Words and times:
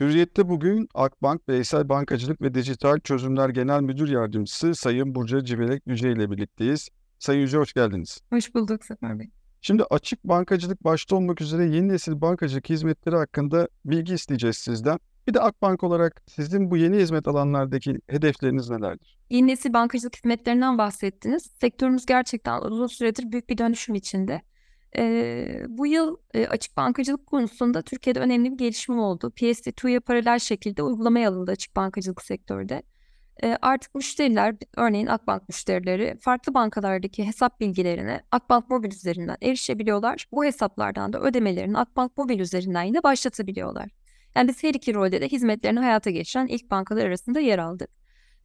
Hürriyet'te 0.00 0.48
bugün 0.48 0.88
Akbank 0.94 1.48
Bireysel 1.48 1.88
Bankacılık 1.88 2.42
ve 2.42 2.54
Dijital 2.54 3.00
Çözümler 3.00 3.48
Genel 3.48 3.80
Müdür 3.80 4.08
Yardımcısı 4.08 4.74
Sayın 4.74 5.14
Burcu 5.14 5.44
Civelek 5.44 5.82
Yüce 5.86 6.12
ile 6.12 6.30
birlikteyiz. 6.30 6.88
Sayın 7.18 7.40
Yüce 7.40 7.58
hoş 7.58 7.72
geldiniz. 7.72 8.20
Hoş 8.30 8.54
bulduk 8.54 8.84
Sefer 8.84 9.18
Bey. 9.18 9.30
Şimdi 9.60 9.82
açık 9.90 10.24
bankacılık 10.24 10.84
başta 10.84 11.16
olmak 11.16 11.40
üzere 11.40 11.64
yeni 11.64 11.88
nesil 11.88 12.20
bankacılık 12.20 12.68
hizmetleri 12.68 13.16
hakkında 13.16 13.68
bilgi 13.84 14.14
isteyeceğiz 14.14 14.56
sizden. 14.56 14.98
Bir 15.28 15.34
de 15.34 15.40
Akbank 15.40 15.84
olarak 15.84 16.22
sizin 16.26 16.70
bu 16.70 16.76
yeni 16.76 16.96
hizmet 16.96 17.28
alanlardaki 17.28 17.98
hedefleriniz 18.06 18.70
nelerdir? 18.70 19.18
Yeni 19.30 19.46
nesil 19.46 19.72
bankacılık 19.72 20.16
hizmetlerinden 20.16 20.78
bahsettiniz. 20.78 21.50
Sektörümüz 21.60 22.06
gerçekten 22.06 22.60
uzun 22.60 22.86
süredir 22.86 23.32
büyük 23.32 23.48
bir 23.48 23.58
dönüşüm 23.58 23.94
içinde. 23.94 24.42
Ee, 24.98 25.62
bu 25.68 25.86
yıl 25.86 26.16
e, 26.34 26.46
açık 26.46 26.76
bankacılık 26.76 27.26
konusunda 27.26 27.82
Türkiye'de 27.82 28.20
önemli 28.20 28.52
bir 28.52 28.58
gelişme 28.58 28.94
oldu. 28.94 29.32
PSD2'ya 29.36 30.00
paralel 30.00 30.38
şekilde 30.38 30.82
uygulamaya 30.82 31.30
alındı 31.30 31.50
açık 31.50 31.76
bankacılık 31.76 32.22
sektörde. 32.22 32.82
Ee, 33.42 33.58
artık 33.62 33.94
müşteriler, 33.94 34.54
örneğin 34.76 35.06
Akbank 35.06 35.48
müşterileri 35.48 36.16
farklı 36.20 36.54
bankalardaki 36.54 37.24
hesap 37.26 37.60
bilgilerine 37.60 38.20
Akbank 38.30 38.70
Mobil 38.70 38.92
üzerinden 38.92 39.36
erişebiliyorlar. 39.42 40.26
Bu 40.32 40.44
hesaplardan 40.44 41.12
da 41.12 41.20
ödemelerini 41.20 41.78
Akbank 41.78 42.16
Mobil 42.16 42.40
üzerinden 42.40 42.82
yine 42.82 43.02
başlatabiliyorlar. 43.02 43.90
Yani 44.36 44.48
biz 44.48 44.62
her 44.62 44.74
iki 44.74 44.94
rolde 44.94 45.20
de 45.20 45.28
hizmetlerini 45.28 45.78
hayata 45.80 46.10
geçiren 46.10 46.46
ilk 46.46 46.70
bankalar 46.70 47.06
arasında 47.06 47.40
yer 47.40 47.58
aldık. 47.58 47.90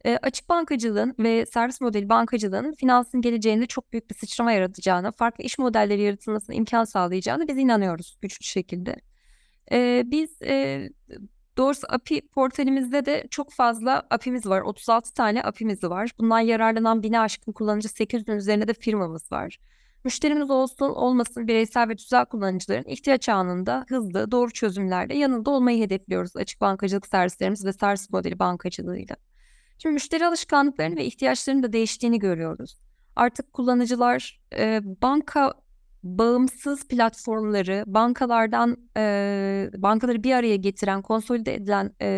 E, 0.04 0.16
açık 0.22 0.48
bankacılığın 0.48 1.14
ve 1.18 1.46
servis 1.46 1.80
modeli 1.80 2.08
bankacılığının 2.08 2.72
finansın 2.72 3.20
geleceğinde 3.20 3.66
çok 3.66 3.92
büyük 3.92 4.10
bir 4.10 4.14
sıçrama 4.14 4.52
yaratacağına, 4.52 5.12
farklı 5.12 5.44
iş 5.44 5.58
modelleri 5.58 6.02
yaratılmasına 6.02 6.56
imkan 6.56 6.84
sağlayacağına 6.84 7.48
biz 7.48 7.58
inanıyoruz 7.58 8.16
güçlü 8.22 8.44
şekilde. 8.44 8.96
E, 9.72 10.02
biz 10.06 10.42
e, 10.42 10.88
doğrusu 11.56 11.86
API 11.90 12.28
portalimizde 12.28 13.06
de 13.06 13.26
çok 13.30 13.52
fazla 13.52 14.02
API'miz 14.10 14.46
var. 14.46 14.60
36 14.60 15.14
tane 15.14 15.42
API'miz 15.42 15.84
var. 15.84 16.10
Bundan 16.18 16.40
yararlanan 16.40 17.02
bine 17.02 17.20
aşkın 17.20 17.52
kullanıcı 17.52 17.88
800'ün 17.88 18.36
üzerinde 18.36 18.68
de 18.68 18.74
firmamız 18.74 19.32
var. 19.32 19.58
Müşterimiz 20.04 20.50
olsun 20.50 20.88
olmasın 20.88 21.48
bireysel 21.48 21.88
ve 21.88 21.96
tüzel 21.96 22.24
kullanıcıların 22.24 22.88
ihtiyaç 22.88 23.28
anında 23.28 23.84
hızlı, 23.88 24.30
doğru 24.30 24.50
çözümlerle 24.50 25.18
yanında 25.18 25.50
olmayı 25.50 25.84
hedefliyoruz 25.84 26.36
açık 26.36 26.60
bankacılık 26.60 27.06
servislerimiz 27.06 27.64
ve 27.64 27.72
servis 27.72 28.10
modeli 28.10 28.38
bankacılığıyla. 28.38 29.16
Şimdi 29.82 29.92
müşteri 29.92 30.26
alışkanlıklarını 30.26 30.96
ve 30.96 31.04
ihtiyaçlarının 31.04 31.62
da 31.62 31.72
değiştiğini 31.72 32.18
görüyoruz. 32.18 32.78
Artık 33.16 33.52
kullanıcılar 33.52 34.40
e, 34.58 34.80
banka 35.02 35.52
bağımsız 36.02 36.88
platformları, 36.88 37.84
bankalardan 37.86 38.76
e, 38.96 39.70
bankaları 39.76 40.22
bir 40.22 40.32
araya 40.32 40.56
getiren, 40.56 41.02
konsolide 41.02 41.54
edilen 41.54 41.92
e, 42.00 42.08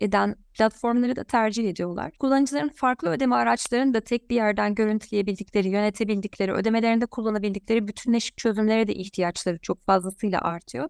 eden 0.00 0.36
platformları 0.54 1.16
da 1.16 1.24
tercih 1.24 1.68
ediyorlar. 1.70 2.12
Kullanıcıların 2.18 2.68
farklı 2.68 3.08
ödeme 3.08 3.34
araçlarını 3.34 3.94
da 3.94 4.00
tek 4.00 4.30
bir 4.30 4.34
yerden 4.34 4.74
görüntüleyebildikleri, 4.74 5.68
yönetebildikleri, 5.68 6.52
ödemelerinde 6.52 7.06
kullanabildikleri 7.06 7.88
bütünleşik 7.88 8.38
çözümlere 8.38 8.88
de 8.88 8.94
ihtiyaçları 8.94 9.58
çok 9.58 9.86
fazlasıyla 9.86 10.40
artıyor. 10.40 10.88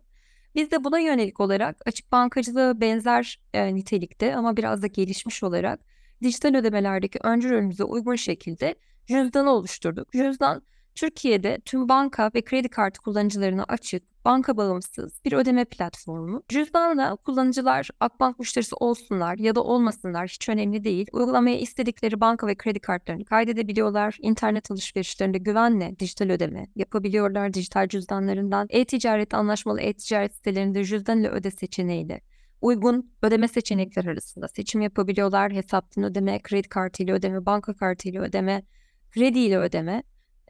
Biz 0.55 0.71
de 0.71 0.85
buna 0.85 0.99
yönelik 0.99 1.41
olarak 1.41 1.77
açık 1.87 2.13
bankacılığı 2.13 2.81
benzer 2.81 3.41
e, 3.55 3.75
nitelikte 3.75 4.37
ama 4.37 4.57
biraz 4.57 4.83
da 4.83 4.87
gelişmiş 4.87 5.43
olarak 5.43 5.98
dijital 6.23 6.55
ödemelerdeki 6.55 7.19
öncü 7.23 7.51
rolümüze 7.51 7.85
uygun 7.85 8.17
şekilde 8.17 8.75
cüzdanı 9.07 9.51
oluşturduk. 9.51 10.13
Cüzdan 10.13 10.63
Türkiye'de 10.95 11.59
tüm 11.65 11.89
banka 11.89 12.31
ve 12.35 12.43
kredi 12.43 12.69
kartı 12.69 13.01
kullanıcılarına 13.01 13.65
açık, 13.69 14.25
banka 14.25 14.57
bağımsız 14.57 15.21
bir 15.25 15.33
ödeme 15.33 15.65
platformu. 15.65 16.43
Cüzdanla 16.49 17.17
kullanıcılar 17.17 17.89
Akbank 18.01 18.39
müşterisi 18.39 18.75
olsunlar 18.75 19.39
ya 19.39 19.55
da 19.55 19.63
olmasınlar 19.63 20.29
hiç 20.29 20.49
önemli 20.49 20.85
değil. 20.85 21.07
Uygulamaya 21.13 21.59
istedikleri 21.59 22.21
banka 22.21 22.47
ve 22.47 22.55
kredi 22.55 22.81
kartlarını 22.81 23.25
kaydedebiliyorlar. 23.25 24.17
İnternet 24.21 24.71
alışverişlerinde 24.71 25.39
güvenle 25.39 25.99
dijital 25.99 26.31
ödeme 26.31 26.67
yapabiliyorlar 26.77 27.55
dijital 27.55 27.89
cüzdanlarından. 27.89 28.67
E-ticaret 28.71 29.35
anlaşmalı 29.35 29.81
e-ticaret 29.81 30.35
sitelerinde 30.35 30.85
cüzdan 30.85 31.21
ile 31.21 31.29
öde 31.29 31.51
seçeneğiyle 31.51 32.21
uygun 32.61 33.13
ödeme 33.23 33.49
seçenekler 33.49 34.05
arasında 34.05 34.49
seçim 34.49 34.81
yapabiliyorlar. 34.81 35.53
Hesaptan 35.53 36.05
ödeme, 36.05 36.43
kredi 36.43 36.69
kartıyla 36.69 37.15
ödeme, 37.15 37.47
banka 37.47 37.75
kartıyla 37.75 38.23
ödeme, 38.23 38.63
krediyle 39.11 39.59
ödeme. 39.59 40.03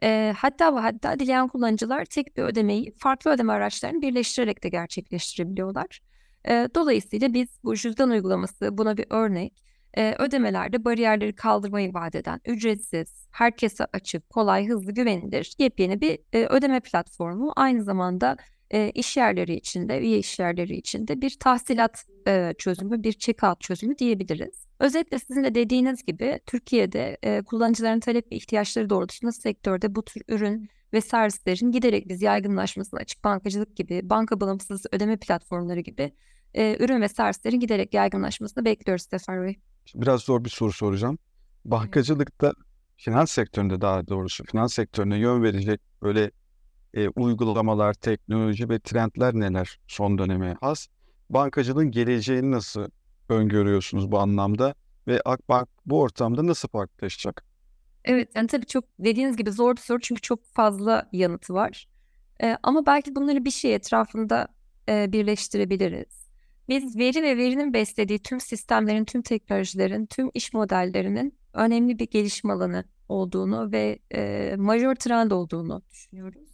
E, 0.03 0.33
hatta 0.37 0.75
ve 0.75 0.79
hatta 0.79 1.19
dileyen 1.19 1.47
kullanıcılar 1.47 2.05
tek 2.05 2.37
bir 2.37 2.43
ödemeyi 2.43 2.93
farklı 2.97 3.31
ödeme 3.31 3.53
araçlarını 3.53 4.01
birleştirerek 4.01 4.63
de 4.63 4.69
gerçekleştirebiliyorlar. 4.69 5.99
E, 6.47 6.67
dolayısıyla 6.75 7.33
biz 7.33 7.47
bu 7.63 7.75
cüzdan 7.75 8.09
uygulaması 8.09 8.77
buna 8.77 8.97
bir 8.97 9.05
örnek. 9.09 9.63
E, 9.93 10.15
ödemelerde 10.19 10.85
bariyerleri 10.85 11.35
kaldırmayı 11.35 11.93
vaat 11.93 12.15
eden, 12.15 12.41
ücretsiz, 12.45 13.27
herkese 13.31 13.85
açık, 13.93 14.29
kolay, 14.29 14.67
hızlı, 14.67 14.91
güvenilir 14.91 15.53
yepyeni 15.57 16.01
bir 16.01 16.19
e, 16.33 16.45
ödeme 16.45 16.79
platformu. 16.79 17.53
Aynı 17.55 17.83
zamanda 17.83 18.37
e, 18.71 18.91
iş 18.95 19.17
yerleri 19.17 19.55
içinde, 19.55 19.99
üye 19.99 20.19
iş 20.19 20.39
yerleri 20.39 20.75
içinde 20.75 21.21
bir 21.21 21.37
tahsilat 21.39 22.05
e, 22.27 22.53
çözümü, 22.57 23.03
bir 23.03 23.13
check-out 23.13 23.59
çözümü 23.59 23.97
diyebiliriz. 23.97 24.65
Özetle 24.79 25.19
sizin 25.19 25.43
de 25.43 25.55
dediğiniz 25.55 26.05
gibi 26.05 26.39
Türkiye'de 26.45 27.17
e, 27.23 27.41
kullanıcıların 27.41 27.99
talep 27.99 28.31
ve 28.31 28.35
ihtiyaçları 28.35 28.89
doğrultusunda 28.89 29.31
sektörde 29.31 29.95
bu 29.95 30.05
tür 30.05 30.23
ürün 30.27 30.69
ve 30.93 31.01
servislerin 31.01 31.71
giderek 31.71 32.09
biz 32.09 32.21
yaygınlaşmasını 32.21 32.99
açık 32.99 33.23
bankacılık 33.23 33.75
gibi, 33.75 34.01
banka 34.03 34.39
bağımsız 34.39 34.85
ödeme 34.91 35.17
platformları 35.17 35.79
gibi 35.79 36.13
e, 36.53 36.77
ürün 36.79 37.01
ve 37.01 37.09
servislerin 37.09 37.59
giderek 37.59 37.93
yaygınlaşmasını 37.93 38.65
bekliyoruz 38.65 39.05
Sefer 39.09 39.43
Bey. 39.43 39.59
Biraz 39.95 40.21
zor 40.21 40.43
bir 40.43 40.49
soru 40.49 40.71
soracağım. 40.71 41.17
Bankacılıkta, 41.65 42.53
finans 42.97 43.31
sektöründe 43.31 43.81
daha 43.81 44.07
doğrusu 44.07 44.43
finans 44.43 44.73
sektörüne 44.73 45.17
yön 45.17 45.43
verecek 45.43 45.81
böyle 46.01 46.31
e, 46.93 47.07
uygulamalar, 47.07 47.93
teknoloji 47.93 48.69
ve 48.69 48.79
trendler 48.79 49.33
neler 49.33 49.79
son 49.87 50.17
döneme 50.17 50.57
has? 50.61 50.87
Bankacılığın 51.29 51.91
geleceğini 51.91 52.51
nasıl 52.51 52.87
öngörüyorsunuz 53.29 54.11
bu 54.11 54.19
anlamda 54.19 54.75
ve 55.07 55.21
Akbank 55.25 55.69
bu 55.85 56.01
ortamda 56.01 56.47
nasıl 56.47 56.67
farklılaşacak? 56.67 57.45
Evet, 58.05 58.29
yani 58.35 58.47
tabii 58.47 58.65
çok 58.65 58.85
dediğiniz 58.99 59.37
gibi 59.37 59.51
zor 59.51 59.75
bir 59.75 59.81
soru 59.81 59.99
çünkü 59.99 60.21
çok 60.21 60.45
fazla 60.45 61.09
yanıtı 61.13 61.53
var. 61.53 61.87
Ee, 62.43 62.57
ama 62.63 62.85
belki 62.85 63.15
bunları 63.15 63.45
bir 63.45 63.51
şey 63.51 63.75
etrafında 63.75 64.47
e, 64.89 65.11
birleştirebiliriz. 65.11 66.29
Biz 66.69 66.97
veri 66.97 67.23
ve 67.23 67.37
verinin 67.37 67.73
beslediği 67.73 68.19
tüm 68.19 68.39
sistemlerin, 68.39 69.05
tüm 69.05 69.21
teknolojilerin, 69.21 70.05
tüm 70.05 70.29
iş 70.33 70.53
modellerinin 70.53 71.37
önemli 71.53 71.99
bir 71.99 72.09
gelişim 72.09 72.49
alanı 72.49 72.83
olduğunu 73.09 73.71
ve 73.71 73.99
e, 74.13 74.55
majör 74.57 74.95
trend 74.95 75.31
olduğunu 75.31 75.81
düşünüyoruz. 75.91 76.48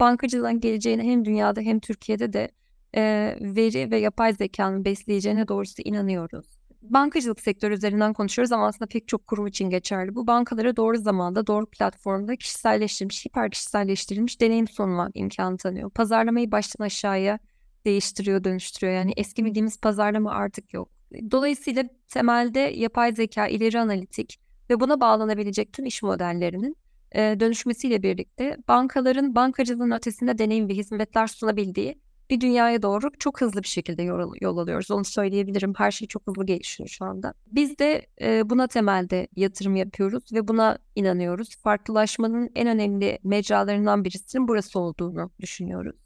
Bankacılığın 0.00 0.60
geleceğini 0.60 1.02
hem 1.02 1.24
dünyada 1.24 1.60
hem 1.60 1.80
Türkiye'de 1.80 2.32
de 2.32 2.50
e, 2.96 3.36
veri 3.40 3.90
ve 3.90 3.98
yapay 3.98 4.32
zekanın 4.32 4.84
besleyeceğine 4.84 5.48
doğrusu 5.48 5.82
inanıyoruz. 5.84 6.46
Bankacılık 6.82 7.40
sektörü 7.40 7.74
üzerinden 7.74 8.12
konuşuyoruz 8.12 8.52
ama 8.52 8.66
aslında 8.66 8.86
pek 8.86 9.08
çok 9.08 9.26
kurum 9.26 9.46
için 9.46 9.70
geçerli. 9.70 10.14
Bu 10.14 10.26
bankalara 10.26 10.76
doğru 10.76 10.98
zamanda, 10.98 11.46
doğru 11.46 11.66
platformda 11.66 12.36
kişiselleştirilmiş, 12.36 13.26
hiper 13.26 13.50
kişiselleştirilmiş 13.50 14.40
deneyim 14.40 14.68
sunma 14.68 15.10
imkanı 15.14 15.56
tanıyor. 15.56 15.90
Pazarlamayı 15.90 16.52
baştan 16.52 16.84
aşağıya 16.84 17.38
değiştiriyor, 17.86 18.44
dönüştürüyor. 18.44 18.96
Yani 18.96 19.12
eski 19.16 19.44
bildiğimiz 19.44 19.80
pazarlama 19.80 20.30
artık 20.30 20.74
yok. 20.74 20.88
Dolayısıyla 21.30 21.84
temelde 22.08 22.60
yapay 22.60 23.14
zeka, 23.14 23.46
ileri 23.46 23.80
analitik 23.80 24.40
ve 24.70 24.80
buna 24.80 25.00
bağlanabilecek 25.00 25.72
tüm 25.72 25.86
iş 25.86 26.02
modellerinin 26.02 26.76
e, 27.14 27.40
dönüşmesiyle 27.40 28.02
birlikte 28.02 28.56
bankaların 28.68 29.34
bankacılığın 29.34 29.90
ötesinde 29.90 30.38
deneyim 30.38 30.68
ve 30.68 30.74
hizmetler 30.74 31.26
sunabildiği 31.26 31.98
bir 32.30 32.40
dünyaya 32.40 32.82
doğru 32.82 33.10
çok 33.18 33.40
hızlı 33.40 33.62
bir 33.62 33.68
şekilde 33.68 34.02
yol, 34.02 34.34
yol 34.40 34.58
alıyoruz. 34.58 34.90
Onu 34.90 35.04
söyleyebilirim. 35.04 35.72
Her 35.76 35.90
şey 35.90 36.08
çok 36.08 36.26
hızlı 36.26 36.46
gelişiyor 36.46 36.88
şu 36.88 37.04
anda. 37.04 37.34
Biz 37.46 37.78
de 37.78 38.06
e, 38.20 38.50
buna 38.50 38.66
temelde 38.66 39.28
yatırım 39.36 39.76
yapıyoruz 39.76 40.32
ve 40.32 40.48
buna 40.48 40.78
inanıyoruz. 40.94 41.56
Farklılaşmanın 41.56 42.50
en 42.54 42.68
önemli 42.68 43.18
mecralarından 43.24 44.04
birisinin 44.04 44.48
burası 44.48 44.78
olduğunu 44.78 45.30
düşünüyoruz. 45.40 46.03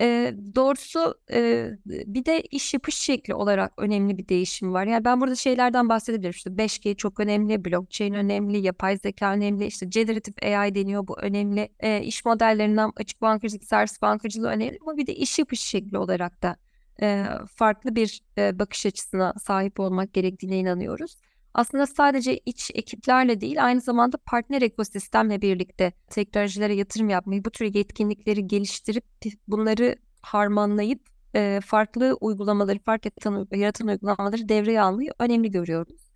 E, 0.00 0.34
doğrusu 0.54 1.14
e, 1.32 1.70
bir 1.86 2.24
de 2.24 2.40
iş 2.40 2.74
yapış 2.74 2.94
şekli 2.94 3.34
olarak 3.34 3.72
önemli 3.76 4.18
bir 4.18 4.28
değişim 4.28 4.74
var. 4.74 4.86
Yani 4.86 5.04
ben 5.04 5.20
burada 5.20 5.34
şeylerden 5.34 5.88
bahsedebilirim. 5.88 6.30
İşte 6.30 6.50
5G 6.50 6.96
çok 6.96 7.20
önemli, 7.20 7.64
blockchain 7.64 8.14
önemli, 8.14 8.58
yapay 8.58 8.96
zeka 8.96 9.32
önemli, 9.32 9.66
işte 9.66 9.86
generative 9.86 10.56
AI 10.56 10.74
deniyor 10.74 11.08
bu 11.08 11.18
önemli. 11.20 11.68
E, 11.80 12.02
iş 12.02 12.24
modellerinden 12.24 12.92
açık 12.96 13.22
bankacılık, 13.22 13.64
servis 13.64 14.02
bankacılığı 14.02 14.48
önemli 14.48 14.78
ama 14.82 14.96
bir 14.96 15.06
de 15.06 15.14
iş 15.14 15.38
yapış 15.38 15.60
şekli 15.60 15.98
olarak 15.98 16.42
da 16.42 16.56
e, 17.02 17.24
farklı 17.54 17.96
bir 17.96 18.20
e, 18.38 18.58
bakış 18.58 18.86
açısına 18.86 19.34
sahip 19.42 19.80
olmak 19.80 20.12
gerektiğine 20.14 20.58
inanıyoruz 20.58 21.16
aslında 21.54 21.86
sadece 21.86 22.38
iç 22.46 22.70
ekiplerle 22.74 23.40
değil 23.40 23.64
aynı 23.64 23.80
zamanda 23.80 24.16
partner 24.26 24.62
ekosistemle 24.62 25.42
birlikte 25.42 25.92
teknolojilere 26.10 26.74
yatırım 26.74 27.08
yapmayı, 27.08 27.44
bu 27.44 27.50
tür 27.50 27.74
yetkinlikleri 27.74 28.46
geliştirip 28.46 29.04
bunları 29.48 29.96
harmanlayıp 30.22 31.00
e, 31.34 31.60
farklı 31.66 32.16
uygulamaları, 32.20 32.78
fark 32.78 33.04
yaratan, 33.04 33.48
yaratan 33.56 33.88
uygulamaları 33.88 34.48
devreye 34.48 34.82
almayı 34.82 35.10
önemli 35.18 35.50
görüyoruz. 35.50 36.10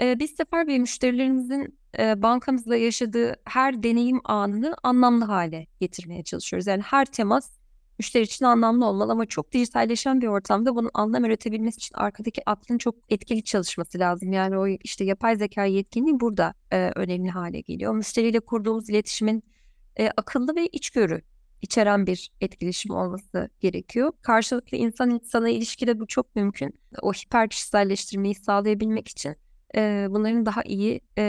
E, 0.00 0.18
biz 0.18 0.30
Sefer 0.30 0.66
Bey 0.66 0.78
müşterilerimizin 0.78 1.78
e, 1.98 2.22
bankamızla 2.22 2.76
yaşadığı 2.76 3.36
her 3.44 3.82
deneyim 3.82 4.20
anını 4.24 4.76
anlamlı 4.82 5.24
hale 5.24 5.66
getirmeye 5.80 6.24
çalışıyoruz. 6.24 6.66
Yani 6.66 6.82
her 6.82 7.04
temas 7.04 7.59
müşteri 8.00 8.22
için 8.22 8.44
anlamlı 8.44 8.86
olmalı 8.86 9.12
ama 9.12 9.26
çok 9.26 9.52
dijitalleşen 9.52 10.20
bir 10.20 10.26
ortamda 10.26 10.74
bunun 10.76 10.90
anlam 10.94 11.24
üretebilmesi 11.24 11.76
için 11.76 11.94
arkadaki 11.94 12.42
aklın 12.46 12.78
çok 12.78 12.94
etkili 13.08 13.44
çalışması 13.44 13.98
lazım. 13.98 14.32
Yani 14.32 14.58
o 14.58 14.66
işte 14.66 15.04
yapay 15.04 15.36
zeka 15.36 15.64
yetkinliği 15.64 16.20
burada 16.20 16.54
e, 16.70 16.90
önemli 16.94 17.30
hale 17.30 17.60
geliyor. 17.60 17.94
Müşteriyle 17.94 18.40
kurduğumuz 18.40 18.90
iletişimin 18.90 19.44
e, 19.98 20.10
akıllı 20.16 20.56
ve 20.56 20.66
içgörü 20.66 21.22
içeren 21.62 22.06
bir 22.06 22.30
etkileşim 22.40 22.94
olması 22.94 23.50
gerekiyor. 23.60 24.12
Karşılıklı 24.22 24.76
insan 24.76 25.10
insana 25.10 25.48
ilişkide 25.48 26.00
bu 26.00 26.06
çok 26.06 26.36
mümkün. 26.36 26.80
O 27.02 27.12
hiper 27.12 27.48
kişiselleştirmeyi 27.48 28.34
sağlayabilmek 28.34 29.08
için 29.08 29.36
e, 29.76 30.06
bunların 30.10 30.46
daha 30.46 30.62
iyi, 30.62 31.00
e, 31.18 31.22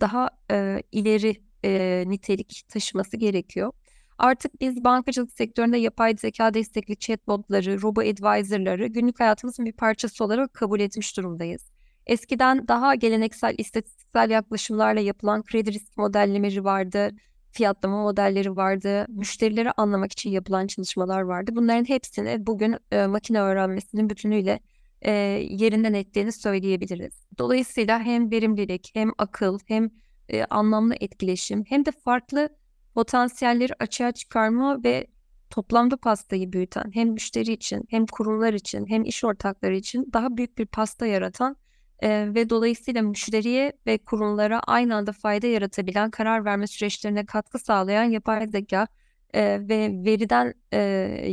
daha 0.00 0.30
e, 0.50 0.82
ileri 0.92 1.42
e, 1.64 2.04
nitelik 2.06 2.62
taşıması 2.68 3.16
gerekiyor. 3.16 3.72
Artık 4.20 4.60
biz 4.60 4.84
bankacılık 4.84 5.32
sektöründe 5.32 5.78
yapay 5.78 6.16
zeka 6.16 6.54
destekli 6.54 6.96
chatbotları, 6.96 7.82
robo 7.82 8.00
advisor'ları 8.00 8.86
günlük 8.86 9.20
hayatımızın 9.20 9.66
bir 9.66 9.72
parçası 9.72 10.24
olarak 10.24 10.54
kabul 10.54 10.80
etmiş 10.80 11.16
durumdayız. 11.16 11.70
Eskiden 12.06 12.68
daha 12.68 12.94
geleneksel 12.94 13.54
istatistiksel 13.58 14.30
yaklaşımlarla 14.30 15.00
yapılan 15.00 15.42
kredi 15.42 15.72
risk 15.72 15.96
modellemeleri 15.96 16.64
vardı, 16.64 17.10
fiyatlama 17.50 18.02
modelleri 18.02 18.56
vardı, 18.56 19.06
müşterileri 19.08 19.72
anlamak 19.72 20.12
için 20.12 20.30
yapılan 20.30 20.66
çalışmalar 20.66 21.20
vardı. 21.22 21.50
Bunların 21.54 21.84
hepsini 21.84 22.46
bugün 22.46 22.76
e, 22.92 23.06
makine 23.06 23.40
öğrenmesinin 23.40 24.10
bütünüyle 24.10 24.60
e, 25.02 25.10
yerinden 25.50 25.94
ettiğini 25.94 26.32
söyleyebiliriz. 26.32 27.26
Dolayısıyla 27.38 28.00
hem 28.00 28.30
verimlilik, 28.30 28.90
hem 28.94 29.12
akıl, 29.18 29.58
hem 29.66 29.90
e, 30.28 30.44
anlamlı 30.44 30.94
etkileşim, 31.00 31.64
hem 31.68 31.84
de 31.86 31.90
farklı 32.04 32.59
potansiyelleri 32.94 33.72
açığa 33.78 34.12
çıkarma 34.12 34.84
ve 34.84 35.06
toplamda 35.50 35.96
pastayı 35.96 36.52
büyüten 36.52 36.90
hem 36.94 37.08
müşteri 37.08 37.52
için 37.52 37.84
hem 37.90 38.06
kurumlar 38.06 38.54
için 38.54 38.86
hem 38.86 39.04
iş 39.04 39.24
ortakları 39.24 39.76
için 39.76 40.10
daha 40.12 40.36
büyük 40.36 40.58
bir 40.58 40.66
pasta 40.66 41.06
yaratan 41.06 41.56
e, 42.00 42.34
ve 42.34 42.50
dolayısıyla 42.50 43.02
müşteriye 43.02 43.72
ve 43.86 43.98
kurumlara 43.98 44.60
aynı 44.60 44.96
anda 44.96 45.12
fayda 45.12 45.46
yaratabilen 45.46 46.10
karar 46.10 46.44
verme 46.44 46.66
süreçlerine 46.66 47.26
katkı 47.26 47.58
sağlayan 47.58 48.04
yapay 48.04 48.48
zeka 48.48 48.86
e, 49.34 49.68
ve 49.68 50.04
veriden 50.04 50.54
e, 50.72 50.80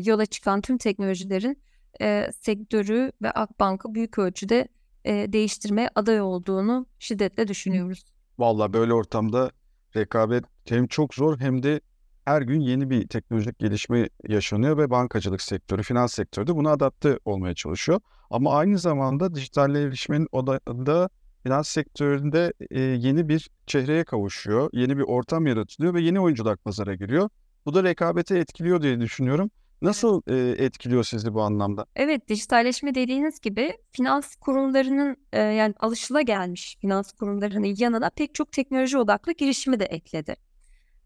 yola 0.06 0.26
çıkan 0.26 0.62
tüm 0.62 0.78
teknolojilerin 0.78 1.62
e, 2.02 2.30
sektörü 2.42 3.12
ve 3.22 3.32
Akbank'ı 3.32 3.96
büyük 3.96 4.20
ölçüde 4.20 4.68
e, 5.06 5.34
değiştirmeye 5.34 5.90
aday 5.96 6.22
olduğunu 6.22 6.86
şiddetle 7.00 7.48
düşünüyoruz. 7.48 8.06
Vallahi 8.40 8.74
böyle 8.74 8.94
ortamda 8.94 9.52
rekabet 9.96 10.44
hem 10.72 10.88
çok 10.88 11.14
zor 11.14 11.40
hem 11.40 11.64
de 11.64 11.82
her 12.26 12.42
gün 12.42 12.60
yeni 12.60 12.90
bir 12.90 13.08
teknolojik 13.08 13.60
gelişme 13.60 14.10
yaşanıyor 14.28 14.78
ve 14.78 14.90
bankacılık 14.90 15.42
sektörü, 15.42 15.84
finans 15.84 16.14
sektörü 16.14 16.48
de 16.48 16.56
buna 16.56 16.72
adapte 16.72 17.20
olmaya 17.26 17.56
çalışıyor. 17.56 18.00
Ama 18.30 18.54
aynı 18.54 18.80
zamanda 18.80 19.36
dijitalleşmenin 19.36 20.28
odağında 20.32 21.10
finans 21.44 21.70
sektöründe 21.70 22.54
e, 22.72 22.82
yeni 22.82 23.30
bir 23.30 23.50
çehreye 23.68 24.04
kavuşuyor, 24.04 24.70
yeni 24.74 24.98
bir 24.98 25.04
ortam 25.04 25.48
yaratılıyor 25.48 25.94
ve 25.94 26.02
yeni 26.02 26.20
oyuncular 26.20 26.58
pazara 26.58 26.96
giriyor. 26.96 27.30
Bu 27.66 27.74
da 27.74 27.84
rekabeti 27.84 28.36
etkiliyor 28.36 28.82
diye 28.82 29.00
düşünüyorum. 29.00 29.52
Nasıl 29.82 30.22
e, 30.28 30.66
etkiliyor 30.66 31.04
sizi 31.04 31.34
bu 31.34 31.42
anlamda? 31.42 31.86
Evet, 31.96 32.28
dijitalleşme 32.28 32.96
dediğiniz 32.96 33.40
gibi 33.40 33.74
finans 33.92 34.36
kurumlarının 34.36 35.18
e, 35.34 35.42
yani 35.42 35.74
alışılagelmiş 35.80 36.78
finans 36.82 37.12
kurumlarının 37.12 37.76
yanına 37.78 38.10
pek 38.10 38.34
çok 38.34 38.52
teknoloji 38.52 38.98
odaklı 38.98 39.34
girişimi 39.34 39.80
de 39.80 39.86
ekledi. 39.86 40.47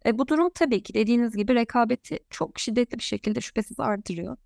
E, 0.06 0.18
bu 0.18 0.28
durum 0.28 0.50
tabii 0.56 0.84
ki 0.84 0.94
dediğiniz 0.94 1.36
gibi 1.36 1.56
rekabeti 1.56 2.20
çok 2.30 2.60
şiddetli 2.60 2.98
bir 2.98 3.04
şekilde 3.04 3.42
şüphesiz 3.42 3.80
artırıyor. 3.80 4.38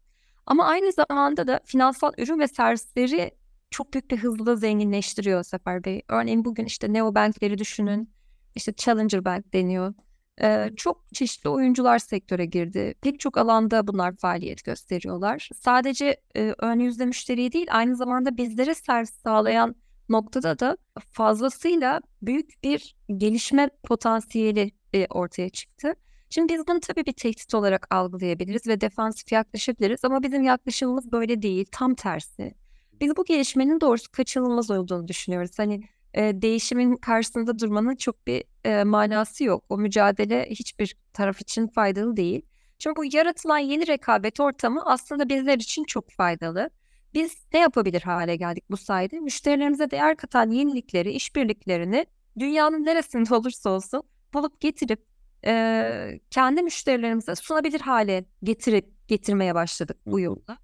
Ama 0.46 0.66
aynı 0.66 0.92
zamanda 0.92 1.48
da 1.48 1.60
finansal 1.66 2.12
ürün 2.18 2.40
ve 2.40 2.48
servisleri 2.48 3.32
çok 3.70 3.94
büyük 3.94 4.12
bir 4.12 4.18
hızla 4.18 4.56
zenginleştiriyor 4.56 5.44
Sefer 5.44 5.84
Bey. 5.84 6.02
Örneğin 6.08 6.46
bugün 6.46 6.66
işte 6.66 6.94
neobankleri 6.94 7.58
düşünün. 7.58 8.10
İşte 8.56 8.74
Challenger 8.78 9.26
Bank 9.26 9.54
deniyor. 9.54 9.94
Ee, 10.42 10.72
çok 10.76 11.14
çeşitli 11.14 11.50
oyuncular 11.50 12.00
sektöre 12.00 12.46
girdi. 12.46 12.94
Pek 13.02 13.20
çok 13.20 13.38
alanda 13.38 13.88
bunlar 13.88 14.16
faaliyet 14.18 14.64
gösteriyorlar. 14.64 15.50
Sadece 15.56 16.18
e, 16.36 16.56
ön 16.58 16.80
yüzde 16.80 17.06
müşteriyi 17.06 17.52
değil 17.52 17.68
aynı 17.72 17.96
zamanda 17.96 18.38
bizlere 18.38 18.76
servis 18.76 19.14
sağlayan 19.14 19.76
noktada 20.10 20.60
da 20.60 20.78
fazlasıyla 21.12 22.02
büyük 22.22 22.64
bir 22.64 22.96
gelişme 23.18 23.70
potansiyeli 23.84 24.72
e, 24.96 25.08
ortaya 25.10 25.50
çıktı. 25.50 25.94
Şimdi 26.30 26.54
biz 26.54 26.68
bunu 26.68 26.80
tabii 26.80 27.06
bir 27.06 27.14
tehdit 27.14 27.54
olarak 27.54 27.88
algılayabiliriz 27.96 28.68
ve 28.68 28.82
defansif 28.82 29.32
yaklaşabiliriz 29.32 30.06
ama 30.06 30.24
bizim 30.24 30.44
yaklaşımımız 30.44 31.12
böyle 31.12 31.42
değil, 31.42 31.66
tam 31.72 31.96
tersi. 31.96 32.56
Biz 33.02 33.18
bu 33.18 33.26
gelişmenin 33.26 33.82
doğrusu 33.82 34.12
kaçınılmaz 34.12 34.72
olduğunu 34.72 35.08
düşünüyoruz. 35.08 35.60
Hani 35.60 35.82
e, 36.14 36.42
değişimin 36.42 36.96
karşısında 36.96 37.60
durmanın 37.60 37.96
çok 37.96 38.28
bir 38.28 38.44
e, 38.64 38.84
manası 38.84 39.44
yok. 39.44 39.64
O 39.70 39.78
mücadele 39.78 40.46
hiçbir 40.50 40.96
taraf 41.14 41.42
için 41.42 41.68
faydalı 41.68 42.18
değil. 42.18 42.42
Çünkü 42.80 42.96
bu 42.96 43.16
yaratılan 43.16 43.58
yeni 43.58 43.88
rekabet 43.88 44.40
ortamı 44.40 44.82
aslında 44.86 45.30
bizler 45.30 45.56
için 45.56 45.84
çok 45.84 46.12
faydalı. 46.12 46.70
Biz 47.14 47.36
ne 47.54 47.60
yapabilir 47.60 48.02
hale 48.02 48.36
geldik 48.36 48.64
bu 48.70 48.78
sayede? 48.78 49.20
Müşterilerimize 49.20 49.92
değer 49.92 50.18
katan 50.18 50.50
yenilikleri, 50.50 51.12
işbirliklerini 51.12 52.06
dünyanın 52.40 52.86
neresinde 52.86 53.36
olursa 53.36 53.70
olsun 53.70 54.04
bulup 54.36 54.60
getirip 54.60 55.06
e, 55.46 56.20
kendi 56.32 56.64
müşterilerimize 56.64 57.36
sunabilir 57.36 57.80
hale 57.80 58.26
getirip 58.44 59.08
getirmeye 59.08 59.56
başladık 59.56 59.98
bu 60.06 60.20
yolla. 60.20 60.58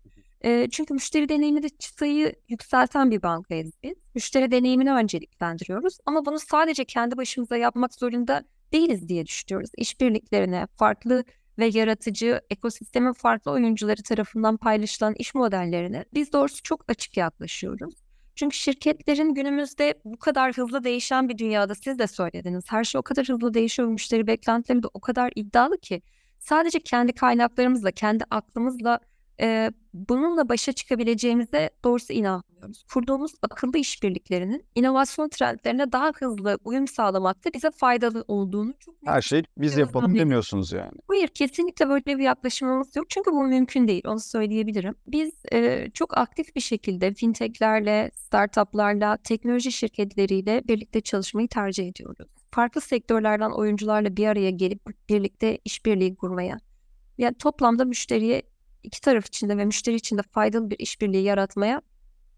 E, 0.43 0.67
çünkü 0.71 0.93
müşteri 0.93 1.29
deneyiminde 1.29 1.69
çıtayı 1.69 2.33
yükselten 2.49 3.11
bir 3.11 3.21
bankayız 3.21 3.71
biz. 3.83 3.95
Müşteri 4.15 4.51
deneyimini 4.51 4.93
önceliklendiriyoruz 4.93 5.97
ama 6.05 6.25
bunu 6.25 6.39
sadece 6.39 6.85
kendi 6.85 7.17
başımıza 7.17 7.57
yapmak 7.57 7.93
zorunda 7.93 8.43
değiliz 8.73 9.09
diye 9.09 9.25
düşünüyoruz. 9.25 9.69
İşbirliklerine, 9.77 10.67
farklı 10.75 11.23
ve 11.59 11.65
yaratıcı 11.65 12.41
ekosistemin 12.49 13.13
farklı 13.13 13.51
oyuncuları 13.51 14.03
tarafından 14.03 14.57
paylaşılan 14.57 15.13
iş 15.13 15.35
modellerine 15.35 16.05
biz 16.13 16.33
doğrusu 16.33 16.63
çok 16.63 16.85
açık 16.87 17.17
yaklaşıyoruz. 17.17 17.93
Çünkü 18.35 18.57
şirketlerin 18.57 19.33
günümüzde 19.33 19.93
bu 20.05 20.19
kadar 20.19 20.53
hızlı 20.53 20.83
değişen 20.83 21.29
bir 21.29 21.37
dünyada 21.37 21.75
siz 21.75 21.99
de 21.99 22.07
söylediniz. 22.07 22.63
Her 22.67 22.83
şey 22.83 22.99
o 22.99 23.01
kadar 23.01 23.27
hızlı 23.27 23.53
değişiyor. 23.53 23.87
Müşteri 23.89 24.27
beklentileri 24.27 24.83
de 24.83 24.87
o 24.93 24.99
kadar 25.01 25.31
iddialı 25.35 25.77
ki 25.77 26.01
sadece 26.39 26.79
kendi 26.79 27.13
kaynaklarımızla, 27.13 27.91
kendi 27.91 28.23
aklımızla 28.31 28.99
e, 29.41 29.71
bununla 29.93 30.49
başa 30.49 30.71
çıkabileceğimize 30.71 31.69
doğrusu 31.83 32.13
inanmıyoruz. 32.13 32.83
Kurduğumuz 32.93 33.31
akıllı 33.41 33.77
işbirliklerinin 33.77 34.65
inovasyon 34.75 35.29
trendlerine 35.29 35.91
daha 35.91 36.11
hızlı 36.15 36.57
uyum 36.63 36.87
sağlamakta 36.87 37.53
bize 37.53 37.71
faydalı 37.71 38.25
olduğunu 38.27 38.73
çok 38.79 38.95
Her 39.05 39.21
şey 39.21 39.43
biz 39.57 39.77
yapalım 39.77 40.15
demiyorsunuz 40.15 40.71
yani. 40.71 40.91
Hayır 41.07 41.27
kesinlikle 41.27 41.89
böyle 41.89 42.05
bir 42.05 42.23
yaklaşımımız 42.23 42.95
yok. 42.95 43.09
Çünkü 43.09 43.31
bu 43.31 43.43
mümkün 43.43 43.87
değil. 43.87 44.03
Onu 44.07 44.19
söyleyebilirim. 44.19 44.95
Biz 45.07 45.31
e, 45.53 45.89
çok 45.93 46.17
aktif 46.17 46.55
bir 46.55 46.61
şekilde 46.61 47.13
fintechlerle, 47.13 48.11
startuplarla, 48.15 49.17
teknoloji 49.17 49.71
şirketleriyle 49.71 50.61
birlikte 50.67 51.01
çalışmayı 51.01 51.47
tercih 51.47 51.87
ediyoruz. 51.87 52.27
Farklı 52.51 52.81
sektörlerden 52.81 53.51
oyuncularla 53.51 54.17
bir 54.17 54.27
araya 54.27 54.49
gelip 54.49 55.09
birlikte 55.09 55.57
işbirliği 55.65 56.15
kurmaya. 56.15 56.57
Yani 57.17 57.35
toplamda 57.37 57.85
müşteriye 57.85 58.41
iki 58.83 59.01
taraf 59.01 59.27
için 59.27 59.49
de 59.49 59.57
ve 59.57 59.65
müşteri 59.65 59.95
için 59.95 60.17
de 60.17 60.21
faydalı 60.21 60.69
bir 60.69 60.79
işbirliği 60.79 61.23
yaratmaya 61.23 61.81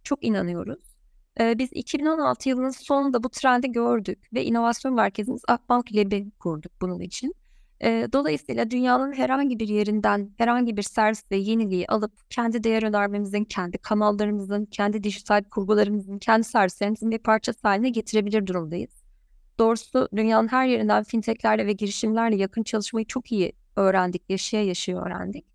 çok 0.04 0.26
inanıyoruz. 0.26 0.94
Ee, 1.40 1.58
biz 1.58 1.70
2016 1.74 2.50
yılının 2.50 2.70
sonunda 2.70 3.24
bu 3.24 3.30
trendi 3.30 3.72
gördük 3.72 4.20
ve 4.34 4.46
inovasyon 4.46 4.94
merkezimiz 4.94 5.42
Akbank 5.48 5.96
Lab'i 5.96 6.32
kurduk 6.40 6.72
bunun 6.82 7.00
için. 7.00 7.36
Ee, 7.84 8.08
dolayısıyla 8.14 8.72
dünyanın 8.72 9.14
herhangi 9.14 9.60
bir 9.60 9.68
yerinden 9.68 10.32
herhangi 10.38 10.78
bir 10.78 10.82
servis 10.82 11.32
ve 11.32 11.38
yeniliği 11.38 11.88
alıp 11.88 12.14
kendi 12.30 12.64
değer 12.64 12.84
önermemizin, 12.84 13.44
kendi 13.44 13.78
kanallarımızın, 13.78 14.66
kendi 14.66 15.04
dijital 15.04 15.44
kurgularımızın, 15.44 16.20
kendi 16.20 16.44
servislerimizin 16.44 17.12
bir 17.12 17.20
parçası 17.20 17.60
haline 17.62 17.90
getirebilir 17.90 18.48
durumdayız. 18.48 19.04
Doğrusu 19.60 20.10
dünyanın 20.16 20.48
her 20.48 20.66
yerinden 20.66 21.04
fintechlerle 21.04 21.66
ve 21.66 21.74
girişimlerle 21.74 22.36
yakın 22.36 22.64
çalışmayı 22.64 23.06
çok 23.06 23.32
iyi 23.32 23.54
öğrendik, 23.76 24.30
yaşaya 24.30 24.64
yaşaya 24.64 24.98
öğrendik 24.98 25.53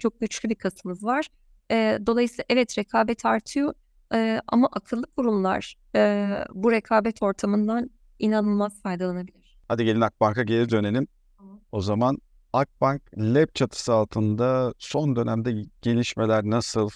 çok 0.00 0.20
güçlü 0.20 0.48
bir 0.48 0.54
kasımız 0.54 1.04
var. 1.04 1.26
E, 1.70 1.98
dolayısıyla 2.06 2.44
evet 2.48 2.78
rekabet 2.78 3.24
artıyor 3.24 3.74
e, 4.14 4.40
ama 4.48 4.68
akıllı 4.72 5.06
kurumlar 5.16 5.74
e, 5.96 6.28
bu 6.54 6.72
rekabet 6.72 7.22
ortamından 7.22 7.90
inanılmaz 8.18 8.82
faydalanabilir. 8.82 9.58
Hadi 9.68 9.84
gelin 9.84 10.00
Akbank'a 10.00 10.42
geri 10.42 10.70
dönelim. 10.70 11.08
Tamam. 11.38 11.60
O 11.72 11.80
zaman 11.80 12.18
Akbank 12.52 13.02
Lab 13.18 13.48
çatısı 13.54 13.92
altında 13.92 14.74
son 14.78 15.16
dönemde 15.16 15.64
gelişmeler 15.82 16.44
nasıl? 16.44 16.90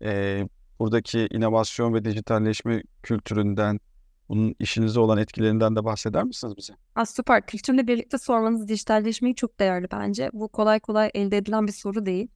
Eee, 0.00 0.48
buradaki 0.78 1.28
inovasyon 1.30 1.94
ve 1.94 2.04
dijitalleşme 2.04 2.82
kültüründen, 3.02 3.80
bunun 4.28 4.54
işinize 4.58 5.00
olan 5.00 5.18
etkilerinden 5.18 5.76
de 5.76 5.84
bahseder 5.84 6.24
misiniz 6.24 6.54
bize? 6.56 6.72
A, 6.94 7.06
süper. 7.06 7.46
Kültürle 7.46 7.86
birlikte 7.86 8.18
sormanız 8.18 8.68
dijitalleşmeyi 8.68 9.34
çok 9.34 9.60
değerli 9.60 9.86
bence. 9.92 10.30
Bu 10.32 10.48
kolay 10.48 10.80
kolay 10.80 11.10
elde 11.14 11.36
edilen 11.36 11.66
bir 11.66 11.72
soru 11.72 12.06
değil. 12.06 12.28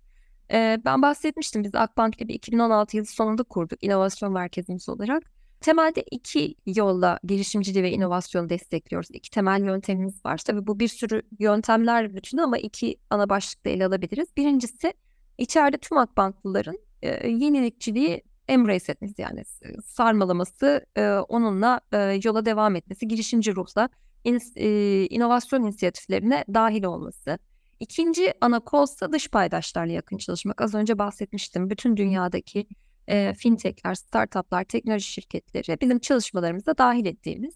Eee, 0.50 0.78
ben 0.84 1.02
bahsetmiştim. 1.02 1.64
Biz 1.64 1.74
Akbank 1.74 2.18
gibi 2.18 2.32
2016 2.32 2.96
yılı 2.96 3.06
sonunda 3.06 3.42
kurduk 3.42 3.82
inovasyon 3.84 4.32
merkezimiz 4.32 4.88
olarak. 4.88 5.22
Temelde 5.60 6.02
iki 6.10 6.54
yolla 6.66 7.18
girişimciliği 7.24 7.84
ve 7.84 7.90
inovasyonu 7.90 8.48
destekliyoruz. 8.48 9.08
İki 9.12 9.30
temel 9.30 9.64
yöntemimiz 9.64 10.24
var. 10.24 10.38
Tabii 10.38 10.66
bu 10.66 10.80
bir 10.80 10.88
sürü 10.88 11.22
yöntemler 11.38 12.14
bütünü 12.14 12.42
ama 12.42 12.58
iki 12.58 12.96
ana 13.10 13.28
başlıkta 13.28 13.70
ele 13.70 13.86
alabiliriz. 13.86 14.36
Birincisi 14.36 14.94
içeride 15.38 15.78
tüm 15.78 15.98
Akbanklıların 15.98 16.78
eee, 17.02 17.28
yenilikçiliği 17.30 18.22
embrace 18.48 18.92
etmesi 18.92 19.22
yani 19.22 19.44
s- 19.44 19.76
sarmalaması, 19.84 20.86
eee, 20.96 21.12
onunla 21.28 21.80
eee, 21.92 22.20
yola 22.24 22.44
devam 22.44 22.76
etmesi, 22.76 23.08
girişimci 23.08 23.56
ruhla 23.56 23.88
ins- 24.24 24.58
eee, 24.58 25.06
inovasyon 25.06 25.62
inisiyatiflerine 25.62 26.44
dahil 26.54 26.84
olması. 26.84 27.38
İkinci 27.80 28.32
ana 28.40 28.60
kolsa 28.60 29.12
dış 29.12 29.28
paydaşlarla 29.28 29.92
yakın 29.92 30.16
çalışmak. 30.18 30.60
Az 30.60 30.74
önce 30.74 30.98
bahsetmiştim. 30.98 31.70
Bütün 31.70 31.96
dünyadaki 31.96 32.66
eee 33.08 33.34
fintech'ler, 33.34 33.94
startup'lar, 33.94 34.64
teknoloji 34.64 35.04
şirketleri 35.06 35.80
bizim 35.80 35.98
çalışmalarımıza 35.98 36.78
dahil 36.78 37.06
ettiğimiz, 37.06 37.54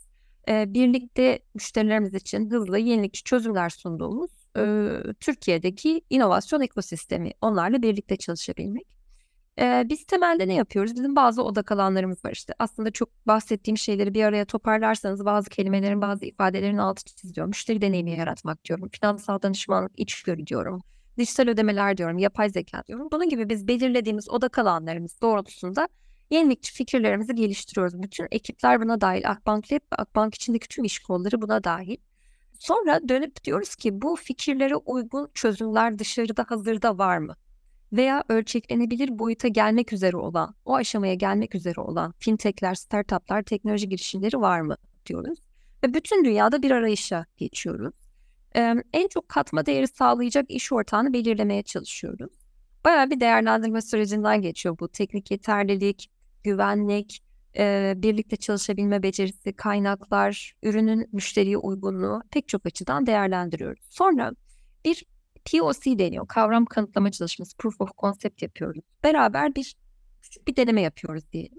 eee, 0.48 0.64
birlikte 0.68 1.38
müşterilerimiz 1.54 2.14
için 2.14 2.50
hızlı, 2.50 2.78
yenilikçi 2.78 3.24
çözümler 3.24 3.70
sunduğumuz 3.70 4.30
eee, 4.56 5.02
Türkiye'deki 5.20 6.02
inovasyon 6.10 6.60
ekosistemi. 6.60 7.30
Onlarla 7.40 7.82
birlikte 7.82 8.16
çalışabilmek. 8.16 8.93
Eee, 9.58 9.86
biz 9.88 10.04
temelde 10.06 10.48
ne 10.48 10.54
yapıyoruz? 10.54 10.94
Bizim 10.94 11.16
bazı 11.16 11.42
odak 11.44 11.72
alanlarımız 11.72 12.24
var 12.24 12.32
işte. 12.32 12.54
Aslında 12.58 12.90
çok 12.90 13.26
bahsettiğim 13.26 13.78
şeyleri 13.78 14.14
bir 14.14 14.24
araya 14.24 14.44
toparlarsanız 14.44 15.24
bazı 15.24 15.50
kelimelerin, 15.50 16.00
bazı 16.00 16.24
ifadelerin 16.24 16.78
altı 16.78 17.04
çiziyorum. 17.04 17.48
Müşteri 17.48 17.80
deneyimi 17.82 18.10
yaratmak 18.10 18.64
diyorum. 18.64 18.88
Finansal 18.92 19.42
danışmanlık, 19.42 19.92
içgörü 19.96 20.46
diyorum. 20.46 20.82
Dijital 21.18 21.48
ödemeler 21.48 21.96
diyorum, 21.96 22.18
yapay 22.18 22.50
zeka 22.50 22.82
diyorum. 22.86 23.08
Bunun 23.12 23.28
gibi 23.28 23.48
biz 23.48 23.68
belirlediğimiz 23.68 24.28
odak 24.30 24.58
alanlarımız 24.58 25.20
doğrultusunda 25.22 25.88
yenilikçi 26.30 26.72
fikirlerimizi 26.72 27.34
geliştiriyoruz. 27.34 28.02
Bütün 28.02 28.28
ekipler 28.30 28.80
buna 28.82 29.00
dahil. 29.00 29.30
Akbank 29.30 29.72
Lab 29.72 29.80
Akbank 29.90 30.34
içindeki 30.34 30.68
tüm 30.68 30.84
iş 30.84 30.98
kolları 30.98 31.42
buna 31.42 31.64
dahil. 31.64 31.96
Sonra 32.58 33.08
dönüp 33.08 33.44
diyoruz 33.44 33.74
ki 33.74 34.02
bu 34.02 34.16
fikirlere 34.16 34.76
uygun 34.76 35.30
çözümler 35.34 35.98
dışarıda 35.98 36.44
hazırda 36.48 36.98
var 36.98 37.18
mı? 37.18 37.36
Veya 37.94 38.24
ölçeklenebilir 38.28 39.18
boyuta 39.18 39.48
gelmek 39.48 39.92
üzere 39.92 40.16
olan, 40.16 40.54
o 40.64 40.74
aşamaya 40.74 41.14
gelmek 41.14 41.54
üzere 41.54 41.80
olan 41.80 42.14
fintech'ler, 42.18 42.74
startup'lar, 42.74 43.42
teknoloji 43.42 43.88
girişimleri 43.88 44.40
var 44.40 44.60
mı 44.60 44.76
diyoruz. 45.06 45.38
Ve 45.84 45.94
bütün 45.94 46.24
dünyada 46.24 46.62
bir 46.62 46.70
arayışa 46.70 47.26
geçiyoruz. 47.36 47.94
Eee, 48.56 48.74
en 48.92 49.08
çok 49.08 49.28
katma 49.28 49.66
değeri 49.66 49.88
sağlayacak 49.88 50.50
iş 50.50 50.72
ortağını 50.72 51.12
belirlemeye 51.12 51.62
çalışıyoruz. 51.62 52.32
Bayağı 52.84 53.10
bir 53.10 53.20
değerlendirme 53.20 53.82
sürecinden 53.82 54.42
geçiyor 54.42 54.76
bu. 54.80 54.88
Teknik 54.88 55.30
yeterlilik, 55.30 56.10
güvenlik, 56.44 57.22
eee, 57.56 57.94
birlikte 57.96 58.36
çalışabilme 58.36 59.02
becerisi, 59.02 59.52
kaynaklar, 59.52 60.54
ürünün 60.62 61.08
müşteriye 61.12 61.56
uygunluğu 61.56 62.22
pek 62.30 62.48
çok 62.48 62.66
açıdan 62.66 63.06
değerlendiriyoruz. 63.06 63.84
Sonra 63.90 64.32
bir 64.84 65.04
POC 65.44 65.98
deniyor. 65.98 66.28
Kavram 66.28 66.64
kanıtlama 66.64 67.10
çalışması, 67.10 67.56
proof 67.56 67.80
of 67.80 67.90
concept 67.98 68.42
yapıyoruz. 68.42 68.84
Beraber 69.04 69.54
bir 69.54 69.76
küçük 70.22 70.48
bir 70.48 70.56
deneme 70.56 70.80
yapıyoruz 70.80 71.32
diyelim. 71.32 71.58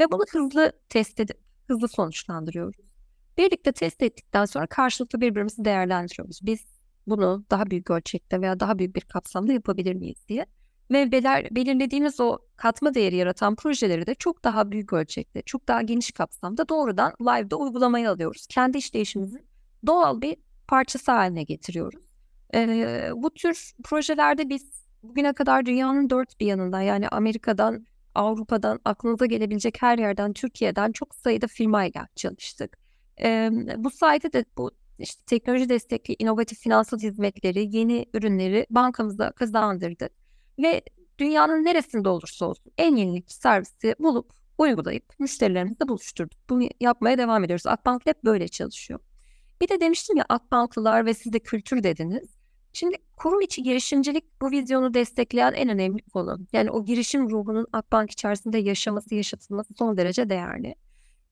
Ve 0.00 0.10
bunu 0.12 0.24
hızlı 0.32 0.72
test 0.88 1.20
edip 1.20 1.38
hızlı 1.68 1.88
sonuçlandırıyoruz. 1.88 2.90
Birlikte 3.38 3.72
test 3.72 4.02
ettikten 4.02 4.44
sonra 4.44 4.66
karşılıklı 4.66 5.20
birbirimizi 5.20 5.64
değerlendiriyoruz. 5.64 6.40
Biz 6.42 6.60
bunu 7.06 7.44
daha 7.50 7.66
büyük 7.66 7.90
ölçekte 7.90 8.40
veya 8.40 8.60
daha 8.60 8.78
büyük 8.78 8.96
bir 8.96 9.00
kapsamda 9.00 9.52
yapabilir 9.52 9.94
miyiz 9.94 10.28
diye. 10.28 10.46
Ve 10.90 11.12
beler, 11.12 11.48
belirlediğimiz 11.50 12.20
o 12.20 12.38
katma 12.56 12.94
değeri 12.94 13.16
yaratan 13.16 13.54
projeleri 13.54 14.06
de 14.06 14.14
çok 14.14 14.44
daha 14.44 14.70
büyük 14.70 14.92
ölçekte, 14.92 15.42
çok 15.42 15.68
daha 15.68 15.82
geniş 15.82 16.12
kapsamda 16.12 16.68
doğrudan 16.68 17.12
live'da 17.20 17.56
uygulamaya 17.56 18.12
alıyoruz. 18.12 18.46
Kendi 18.46 18.78
işleyişimizin 18.78 19.46
doğal 19.86 20.20
bir 20.20 20.36
parçası 20.68 21.12
haline 21.12 21.42
getiriyoruz. 21.42 22.09
Eee, 22.54 23.10
bu 23.16 23.30
tür 23.30 23.72
projelerde 23.84 24.48
biz 24.48 24.84
bugüne 25.02 25.32
kadar 25.32 25.66
dünyanın 25.66 26.10
dört 26.10 26.40
bir 26.40 26.46
yanından 26.46 26.80
yani 26.80 27.08
Amerika'dan, 27.08 27.86
Avrupa'dan, 28.14 28.80
aklınıza 28.84 29.26
gelebilecek 29.26 29.82
her 29.82 29.98
yerden, 29.98 30.32
Türkiye'den 30.32 30.92
çok 30.92 31.14
sayıda 31.14 31.46
firmayla 31.46 32.08
çalıştık. 32.16 32.78
Eee, 33.20 33.50
bu 33.76 33.90
sayede 33.90 34.32
de 34.32 34.44
bu 34.56 34.70
işte 34.98 35.22
teknoloji 35.26 35.68
destekli 35.68 36.16
inovatif 36.18 36.58
finansal 36.58 36.98
hizmetleri, 36.98 37.76
yeni 37.76 38.06
ürünleri 38.14 38.66
bankamıza 38.70 39.32
kazandırdık. 39.32 40.12
Ve 40.58 40.82
dünyanın 41.18 41.64
neresinde 41.64 42.08
olursa 42.08 42.46
olsun 42.46 42.72
en 42.78 42.96
yenilikçi 42.96 43.34
servisi 43.34 43.94
bulup 43.98 44.32
uygulayıp 44.58 45.04
müşterilerimizle 45.18 45.88
buluşturduk. 45.88 46.38
Bunu 46.50 46.68
yapmaya 46.80 47.18
devam 47.18 47.44
ediyoruz. 47.44 47.66
Akbank 47.66 48.06
hep 48.06 48.24
böyle 48.24 48.48
çalışıyor. 48.48 49.00
Bir 49.60 49.68
de 49.68 49.80
demiştim 49.80 50.16
ya 50.16 50.24
Akbanklılar 50.28 51.06
ve 51.06 51.14
siz 51.14 51.32
de 51.32 51.38
kültür 51.38 51.82
dediniz. 51.82 52.39
Şimdi 52.72 52.96
kurum 53.16 53.40
içi 53.40 53.62
girişimcilik 53.62 54.40
bu 54.40 54.50
vizyonu 54.50 54.94
destekleyen 54.94 55.52
en 55.52 55.68
önemli 55.68 56.02
konu. 56.02 56.38
Yani 56.52 56.70
o 56.70 56.84
girişim 56.84 57.30
ruhunun 57.30 57.66
Akbank 57.72 58.10
içerisinde 58.10 58.58
yaşaması, 58.58 59.14
yaşatılması 59.14 59.74
son 59.74 59.96
derece 59.96 60.28
değerli. 60.28 60.74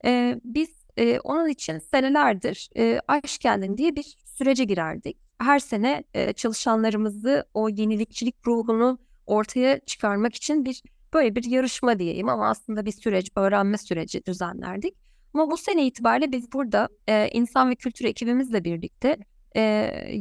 Ee, 0.04 0.40
biz 0.44 0.68
e, 0.96 1.20
onun 1.20 1.48
için 1.48 1.78
senelerdir 1.78 2.70
e, 2.76 3.00
Aş 3.08 3.38
Kendin 3.38 3.76
diye 3.76 3.96
bir 3.96 4.16
sürece 4.24 4.64
girerdik. 4.64 5.16
Her 5.38 5.58
sene 5.58 6.04
e, 6.14 6.32
çalışanlarımızı 6.32 7.44
o 7.54 7.68
yenilikçilik 7.68 8.46
ruhunu 8.46 8.98
ortaya 9.26 9.80
çıkarmak 9.80 10.34
için 10.34 10.64
bir 10.64 10.82
böyle 11.12 11.36
bir 11.36 11.44
yarışma 11.44 11.98
diyeyim 11.98 12.28
ama 12.28 12.48
aslında 12.48 12.86
bir 12.86 12.92
süreç, 12.92 13.30
öğrenme 13.36 13.78
süreci 13.78 14.26
düzenlerdik. 14.26 14.94
Ama 15.34 15.50
bu 15.50 15.56
sene 15.56 15.86
itibariyle 15.86 16.32
biz 16.32 16.52
burada 16.52 16.88
e, 17.08 17.28
insan 17.32 17.70
ve 17.70 17.74
kültür 17.74 18.04
ekibimizle 18.04 18.64
birlikte 18.64 19.16
e, 19.56 19.62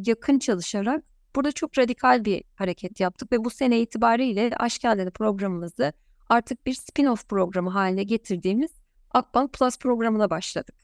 yakın 0.06 0.40
çalışarak 0.40 1.04
burada 1.36 1.52
çok 1.52 1.78
radikal 1.78 2.26
bir 2.26 2.44
hareket 2.56 3.00
yaptık 3.00 3.32
ve 3.32 3.46
bu 3.46 3.50
sene 3.50 3.80
itibariyle 3.82 4.52
Aşk 4.58 4.82
Kendini 4.82 5.12
programımızı 5.12 5.94
artık 6.30 6.66
bir 6.66 6.74
spin-off 6.74 7.28
programı 7.28 7.70
haline 7.70 8.04
getirdiğimiz 8.04 8.72
Akbank 9.12 9.54
Plus 9.54 9.80
programına 9.80 10.30
başladık. 10.30 10.76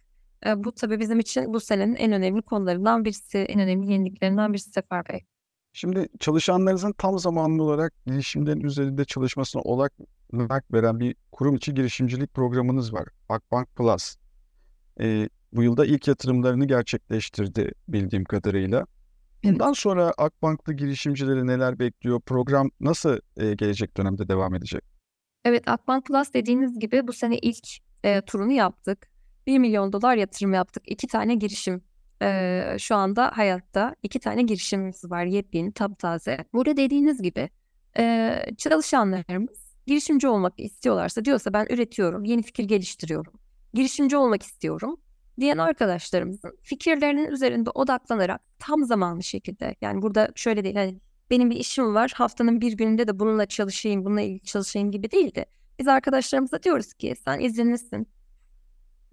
E, 0.45 0.63
bu 0.63 0.71
tabii 0.71 0.99
bizim 0.99 1.19
için 1.19 1.53
bu 1.53 1.59
senenin 1.59 1.95
en 1.95 2.11
önemli 2.11 2.41
konularından 2.41 3.05
birisi, 3.05 3.37
en 3.37 3.59
önemli 3.59 3.91
yeniliklerinden 3.91 4.53
birisi 4.53 4.71
Sefer 4.71 5.09
Bey. 5.09 5.19
Şimdi 5.73 6.07
çalışanlarınızın 6.19 6.93
tam 6.97 7.19
zamanlı 7.19 7.63
olarak 7.63 7.93
girişimlerin 8.05 8.61
üzerinde 8.61 9.05
çalışmasına 9.05 9.61
olanak 9.61 9.93
veren 10.73 10.99
bir 10.99 11.15
kurum 11.31 11.55
içi 11.55 11.73
girişimcilik 11.73 12.33
programınız 12.33 12.93
var. 12.93 13.07
Akbank 13.29 13.75
Plus. 13.75 14.15
Eee, 14.99 15.29
bu 15.53 15.63
yılda 15.63 15.85
ilk 15.85 16.07
yatırımlarını 16.07 16.65
gerçekleştirdi 16.65 17.71
bildiğim 17.87 18.25
kadarıyla. 18.25 18.85
Bundan 19.43 19.73
sonra 19.73 20.13
Akbank'lı 20.17 20.73
girişimcileri 20.73 21.47
neler 21.47 21.79
bekliyor? 21.79 22.21
Program 22.21 22.69
nasıl 22.79 23.19
eee, 23.37 23.53
gelecek 23.53 23.97
dönemde 23.97 24.27
devam 24.27 24.55
edecek? 24.55 24.83
Evet, 25.45 25.67
Akbank 25.67 26.05
Plus 26.05 26.33
dediğiniz 26.33 26.79
gibi 26.79 27.07
bu 27.07 27.13
sene 27.13 27.37
ilk 27.37 27.67
e, 28.03 28.21
turunu 28.21 28.51
yaptık. 28.51 29.07
1 29.47 29.59
milyon 29.59 29.93
dolar 29.93 30.15
yatırım 30.15 30.53
yaptık. 30.53 30.83
İki 30.87 31.07
tane 31.07 31.35
girişim 31.35 31.81
e, 32.21 32.75
şu 32.79 32.95
anda 32.95 33.31
hayatta. 33.37 33.95
iki 34.03 34.19
tane 34.19 34.41
girişimimiz 34.41 35.11
var 35.11 35.25
yepyeni, 35.25 35.73
taptaze. 35.73 36.45
Burada 36.53 36.77
dediğiniz 36.77 37.21
gibi 37.21 37.49
e, 37.97 38.35
çalışanlarımız 38.57 39.75
girişimci 39.87 40.27
olmak 40.27 40.53
istiyorlarsa 40.59 41.25
diyorsa 41.25 41.53
ben 41.53 41.67
üretiyorum, 41.69 42.23
yeni 42.23 42.43
fikir 42.43 42.63
geliştiriyorum, 42.63 43.33
girişimci 43.73 44.17
olmak 44.17 44.43
istiyorum 44.43 44.97
diyen 45.39 45.57
arkadaşlarımızın 45.57 46.57
fikirlerinin 46.61 47.31
üzerinde 47.31 47.69
odaklanarak 47.69 48.41
tam 48.59 48.83
zamanlı 48.83 49.23
şekilde 49.23 49.75
yani 49.81 50.01
burada 50.01 50.29
şöyle 50.35 50.63
değil 50.63 50.75
hani 50.75 50.99
benim 51.29 51.49
bir 51.49 51.55
işim 51.55 51.95
var 51.95 52.11
haftanın 52.15 52.61
bir 52.61 52.73
gününde 52.73 53.07
de 53.07 53.19
bununla 53.19 53.45
çalışayım, 53.45 54.05
bununla 54.05 54.21
ilgili 54.21 54.43
çalışayım 54.43 54.91
gibi 54.91 55.11
değil 55.11 55.35
de 55.35 55.45
biz 55.79 55.87
arkadaşlarımıza 55.87 56.63
diyoruz 56.63 56.93
ki 56.93 57.15
sen 57.25 57.39
izinlisin, 57.39 58.07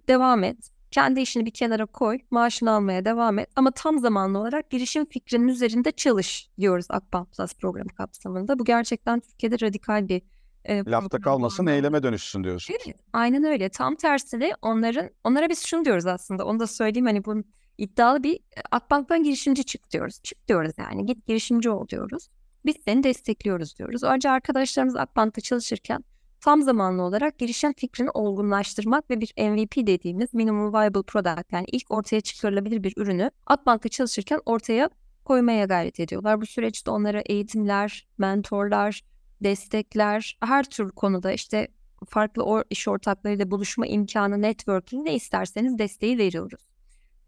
devam 0.07 0.43
et, 0.43 0.71
kendi 0.91 1.21
işini 1.21 1.45
bir 1.45 1.51
kenara 1.51 1.85
koy, 1.85 2.19
maaşını 2.31 2.71
almaya 2.71 3.05
devam 3.05 3.39
et 3.39 3.49
ama 3.55 3.71
tam 3.71 3.99
zamanlı 3.99 4.39
olarak 4.39 4.69
girişim 4.69 5.05
fikrinin 5.05 5.47
üzerinde 5.47 5.91
çalış 5.91 6.49
diyoruz 6.59 6.85
Akbank 6.89 7.31
Plus 7.31 7.53
programı 7.53 7.89
kapsamında. 7.89 8.59
Bu 8.59 8.65
gerçekten 8.65 9.19
Türkiye'de 9.19 9.65
radikal 9.65 10.07
bir 10.07 10.21
e, 10.65 10.83
Lafta 10.85 11.21
kalmasın, 11.21 11.63
oldu. 11.63 11.71
eyleme 11.71 12.03
dönüşsün 12.03 12.43
diyorsun. 12.43 12.75
Evet, 12.85 12.95
aynen 13.13 13.43
öyle. 13.43 13.69
Tam 13.69 13.95
tersine 13.95 14.51
onların 14.61 15.09
onlara 15.23 15.49
biz 15.49 15.65
şunu 15.65 15.85
diyoruz 15.85 16.05
aslında. 16.05 16.45
Onu 16.45 16.59
da 16.59 16.67
söyleyeyim 16.67 17.05
hani 17.05 17.25
bunun 17.25 17.45
iddialı 17.77 18.23
bir 18.23 18.39
Akbank'tan 18.71 19.23
girişimci 19.23 19.63
çık 19.63 19.91
diyoruz. 19.91 20.19
Çık 20.23 20.47
diyoruz 20.47 20.71
yani 20.77 21.05
git 21.05 21.27
girişimci 21.27 21.69
ol 21.69 21.87
diyoruz. 21.87 22.27
Biz 22.65 22.75
seni 22.85 23.03
destekliyoruz 23.03 23.77
diyoruz. 23.77 24.03
Önce 24.03 24.29
arkadaşlarımız 24.29 24.95
Akbank'ta 24.95 25.41
çalışırken 25.41 26.03
tam 26.41 26.61
zamanlı 26.61 27.01
olarak 27.01 27.37
girişim 27.37 27.73
fikrini 27.73 28.09
olgunlaştırmak 28.09 29.09
ve 29.09 29.21
bir 29.21 29.33
MVP 29.49 29.87
dediğimiz 29.87 30.33
minimum 30.33 30.73
viable 30.73 31.03
product 31.03 31.53
yani 31.53 31.65
ilk 31.71 31.91
ortaya 31.91 32.21
çıkarılabilir 32.21 32.83
bir 32.83 32.93
ürünü 32.97 33.31
Akbank'ta 33.47 33.89
çalışırken 33.89 34.39
ortaya 34.45 34.89
koymaya 35.25 35.65
gayret 35.65 35.99
ediyorlar. 35.99 36.41
Bu 36.41 36.45
süreçte 36.45 36.91
onlara 36.91 37.21
eğitimler, 37.25 38.07
mentorlar, 38.17 39.01
destekler, 39.43 40.37
her 40.43 40.63
tür 40.63 40.91
konuda 40.91 41.31
işte 41.31 41.67
farklı 42.09 42.43
or- 42.43 42.65
iş 42.69 42.87
ortaklarıyla 42.87 43.51
buluşma 43.51 43.87
imkanı, 43.87 44.41
networking 44.41 45.07
ne 45.07 45.15
isterseniz 45.15 45.79
desteği 45.79 46.17
veriyoruz. 46.17 46.69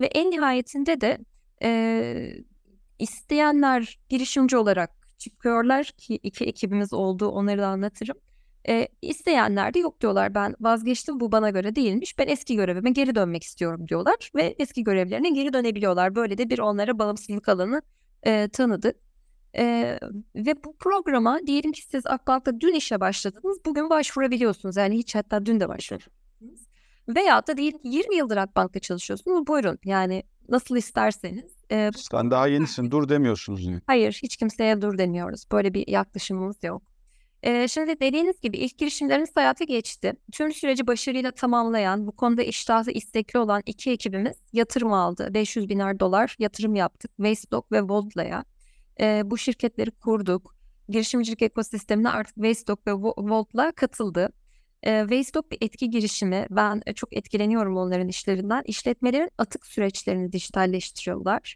Ve 0.02 0.06
en 0.06 0.32
nihayetinde 0.32 1.02
de 1.02 1.18
e, 1.64 2.34
isteyenler 3.00 4.00
girişimci 4.10 4.58
olarak 4.58 4.92
çıkıyorlar 5.18 5.86
ki 5.86 6.16
iki 6.24 6.46
ekibimiz 6.46 6.94
olduğu 6.94 7.28
onları 7.28 7.62
da 7.62 7.68
anlatırım. 7.68 8.18
E, 8.68 8.88
isteyenler 9.02 9.74
de 9.74 9.80
yok 9.80 10.02
diyorlar 10.02 10.36
ben 10.36 10.56
vazgeçtim 10.60 11.20
bu 11.20 11.32
bana 11.32 11.50
göre 11.50 11.76
değilmiş 11.76 12.18
ben 12.20 12.28
eski 12.28 12.56
görevime 12.56 12.92
geri 12.92 13.16
dönmek 13.16 13.44
istiyorum 13.44 13.88
diyorlar 13.88 14.32
ve 14.36 14.56
eski 14.60 14.84
görevlerine 14.84 15.30
geri 15.30 15.54
dönebiliyorlar. 15.54 16.16
Böyle 16.16 16.38
de 16.38 16.50
bir 16.50 16.60
onlara 16.60 17.00
bağımsızlık 17.00 17.50
alanı 17.50 17.82
e, 18.24 18.50
tanıdık. 18.50 18.96
E, 19.58 19.98
ve 20.36 20.64
bu 20.64 20.76
programa 20.78 21.40
diyelim 21.48 21.72
ki 21.72 21.82
siz 21.82 22.06
Akbank'ta 22.06 22.60
dün 22.60 22.74
işe 22.74 23.00
başladınız 23.00 23.58
bugün 23.66 23.90
başvurabiliyorsunuz 23.90 24.78
yani 24.78 24.98
hiç 24.98 25.16
hatta 25.16 25.46
dün 25.46 25.60
de 25.60 25.70
başvurdunuz. 25.70 26.68
Veya 27.08 27.48
da 27.48 27.58
diyelim 27.58 27.80
ki 27.80 27.88
20 27.88 28.16
yıldır 28.16 28.38
Akbank'ta 28.38 28.80
çalışıyorsunuz 28.80 29.48
buyurun 29.48 29.80
yani 29.86 30.24
nasıl 30.50 30.78
isterseniz. 30.78 31.52
E, 31.72 31.92
Sen 31.96 32.32
daha 32.32 32.48
yenisin 32.48 32.92
dur 32.92 33.10
demiyorsunuz 33.10 33.66
yani. 33.66 33.82
Hayır, 33.88 34.20
hiç 34.24 34.38
kimseye 34.38 34.82
dur 34.82 34.98
demiyoruz. 34.98 35.44
Böyle 35.52 35.74
bir 35.74 35.88
yaklaşımımız 35.88 36.64
yok. 36.64 36.82
Ee, 37.44 37.68
şimdi 37.68 38.00
dediğiniz 38.00 38.42
gibi 38.42 38.58
ilk 38.58 38.78
girişimlerimiz 38.78 39.36
hayata 39.36 39.64
geçti. 39.64 40.14
Tüm 40.32 40.54
süreci 40.54 40.88
başarıyla 40.88 41.32
tamamlayan, 41.32 42.08
bu 42.08 42.12
konuda 42.12 42.44
iştahlı, 42.44 42.92
istekli 42.92 43.40
olan 43.40 43.62
iki 43.66 43.92
ekibimiz 43.92 44.38
yatırım 44.54 44.94
aldı. 44.94 45.34
500 45.34 45.70
biner 45.70 46.00
dolar 46.00 46.36
yatırım 46.40 46.76
yaptık. 46.76 47.12
Wastedock 47.18 47.72
ve 47.72 47.82
Voltla'ya. 47.82 48.44
Ee, 49.02 49.22
bu 49.26 49.38
şirketleri 49.38 49.92
kurduk. 49.92 50.56
Girişimcilik 50.90 51.42
ekosistemine 51.42 52.10
artık 52.10 52.36
Wastedock 52.36 52.88
ve 52.88 52.92
Vo- 52.92 53.30
Volt'la 53.32 53.72
katıldı. 53.72 54.30
Ee, 54.84 55.00
Wastedock 55.02 55.52
bir 55.52 55.58
etki 55.62 55.90
girişimi. 55.90 56.48
Ben 56.50 56.82
e, 56.86 56.94
çok 56.94 57.18
etkileniyorum 57.18 57.78
onların 57.78 58.08
işlerinden. 58.08 58.64
İşletmelerin 58.66 59.30
atık 59.38 59.66
süreçlerini 59.66 60.32
dijitalleştiriyorlar. 60.32 61.56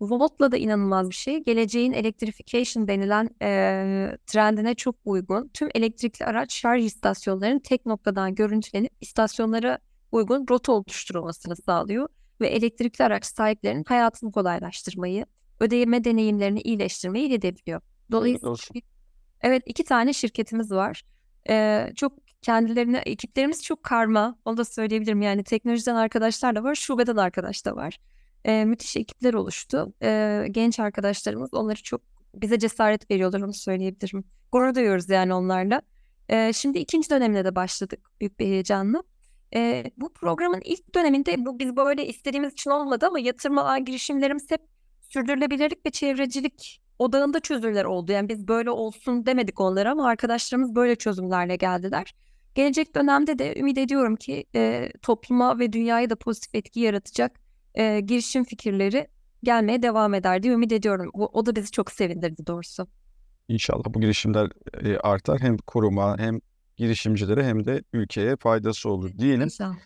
Volt'la 0.00 0.52
da 0.52 0.56
inanılmaz 0.56 1.10
bir 1.10 1.14
şey. 1.14 1.44
Geleceğin 1.44 1.92
electrification 1.92 2.88
denilen 2.88 3.30
eee, 3.42 4.18
trendine 4.26 4.74
çok 4.74 4.96
uygun. 5.04 5.50
Tüm 5.54 5.68
elektrikli 5.74 6.24
araç 6.24 6.54
şarj 6.54 6.84
istasyonlarının 6.84 7.58
tek 7.58 7.86
noktadan 7.86 8.34
görüntülenip 8.34 8.92
istasyonlara 9.00 9.78
uygun 10.12 10.46
rota 10.50 10.72
oluşturulmasını 10.72 11.56
sağlıyor. 11.56 12.08
Ve 12.40 12.48
elektrikli 12.48 13.02
araç 13.02 13.24
sahiplerinin 13.26 13.84
hayatını 13.88 14.32
kolaylaştırmayı, 14.32 15.26
ödeme 15.60 16.04
deneyimlerini 16.04 16.60
iyileştirmeyi 16.60 17.30
hedefliyor. 17.30 17.80
Dolayısıyla 18.12 18.50
evet 19.40 19.62
iki 19.66 19.84
tane 19.84 20.12
şirketimiz 20.12 20.72
var. 20.72 21.02
Eee, 21.48 21.92
çok 21.96 22.12
kendilerine 22.42 22.98
ekiplerimiz 22.98 23.62
çok 23.64 23.82
karma. 23.82 24.38
Onu 24.44 24.56
da 24.56 24.64
söyleyebilirim. 24.64 25.22
Yani 25.22 25.44
teknolojiden 25.44 25.94
arkadaşlar 25.94 26.56
da 26.56 26.64
var, 26.64 26.74
şubeden 26.74 27.16
arkadaş 27.16 27.66
da 27.66 27.76
var. 27.76 27.98
Eee, 28.46 28.64
müthiş 28.64 28.96
ekipler 28.96 29.34
oluştu. 29.34 29.92
Eee, 30.02 30.48
genç 30.50 30.80
arkadaşlarımız 30.80 31.54
onları 31.54 31.82
çok 31.82 32.00
bize 32.34 32.58
cesaret 32.58 33.10
veriyorlar 33.10 33.40
onu 33.40 33.54
söyleyebilirim. 33.54 34.24
Gurur 34.52 34.74
duyuyoruz 34.74 35.08
yani 35.10 35.34
onlarla. 35.34 35.82
Eee, 36.30 36.50
şimdi 36.54 36.78
ikinci 36.78 37.10
dönemine 37.10 37.44
de 37.44 37.54
başladık 37.54 38.10
büyük 38.20 38.38
bir 38.40 38.46
heyecanla. 38.46 39.02
Eee, 39.54 39.90
bu 39.96 40.12
programın 40.12 40.60
ilk 40.64 40.94
döneminde 40.94 41.34
bu 41.46 41.58
biz 41.58 41.76
böyle 41.76 42.06
istediğimiz 42.06 42.52
için 42.52 42.70
olmadı 42.70 43.06
ama 43.06 43.18
yatırım 43.18 43.58
alan 43.58 43.84
girişimlerimiz 43.84 44.50
hep 44.50 44.60
sürdürülebilirlik 45.08 45.86
ve 45.86 45.90
çevrecilik 45.90 46.80
odağında 46.98 47.40
çözümler 47.40 47.84
oldu. 47.84 48.12
Yani 48.12 48.28
biz 48.28 48.48
böyle 48.48 48.70
olsun 48.70 49.26
demedik 49.26 49.60
onlara 49.60 49.90
ama 49.90 50.06
arkadaşlarımız 50.08 50.74
böyle 50.74 50.96
çözümlerle 50.96 51.56
geldiler. 51.56 52.14
Gelecek 52.54 52.94
dönemde 52.94 53.38
de 53.38 53.58
ümit 53.60 53.78
ediyorum 53.78 54.16
ki 54.16 54.44
eee, 54.54 54.92
topluma 55.02 55.58
ve 55.58 55.72
dünyaya 55.72 56.10
da 56.10 56.16
pozitif 56.16 56.54
etki 56.54 56.80
yaratacak 56.80 57.40
eee, 57.76 58.00
girişim 58.00 58.44
fikirleri 58.44 59.08
gelmeye 59.42 59.82
devam 59.82 60.14
eder 60.14 60.42
diye 60.42 60.52
ümit 60.54 60.72
ediyorum. 60.72 61.10
O, 61.12 61.26
o 61.32 61.46
da 61.46 61.56
bizi 61.56 61.70
çok 61.70 61.92
sevindirdi 61.92 62.46
doğrusu. 62.46 62.86
İnşallah 63.48 63.84
bu 63.88 64.00
girişimler 64.00 64.50
e, 64.84 64.96
artar. 64.98 65.40
Hem 65.40 65.56
kuruma 65.56 66.18
hem 66.18 66.40
girişimcilere 66.76 67.44
hem 67.44 67.66
de 67.66 67.82
ülkeye 67.92 68.36
faydası 68.36 68.90
olur 68.90 69.18
diyelim. 69.18 69.42
İnşallah. 69.42 69.76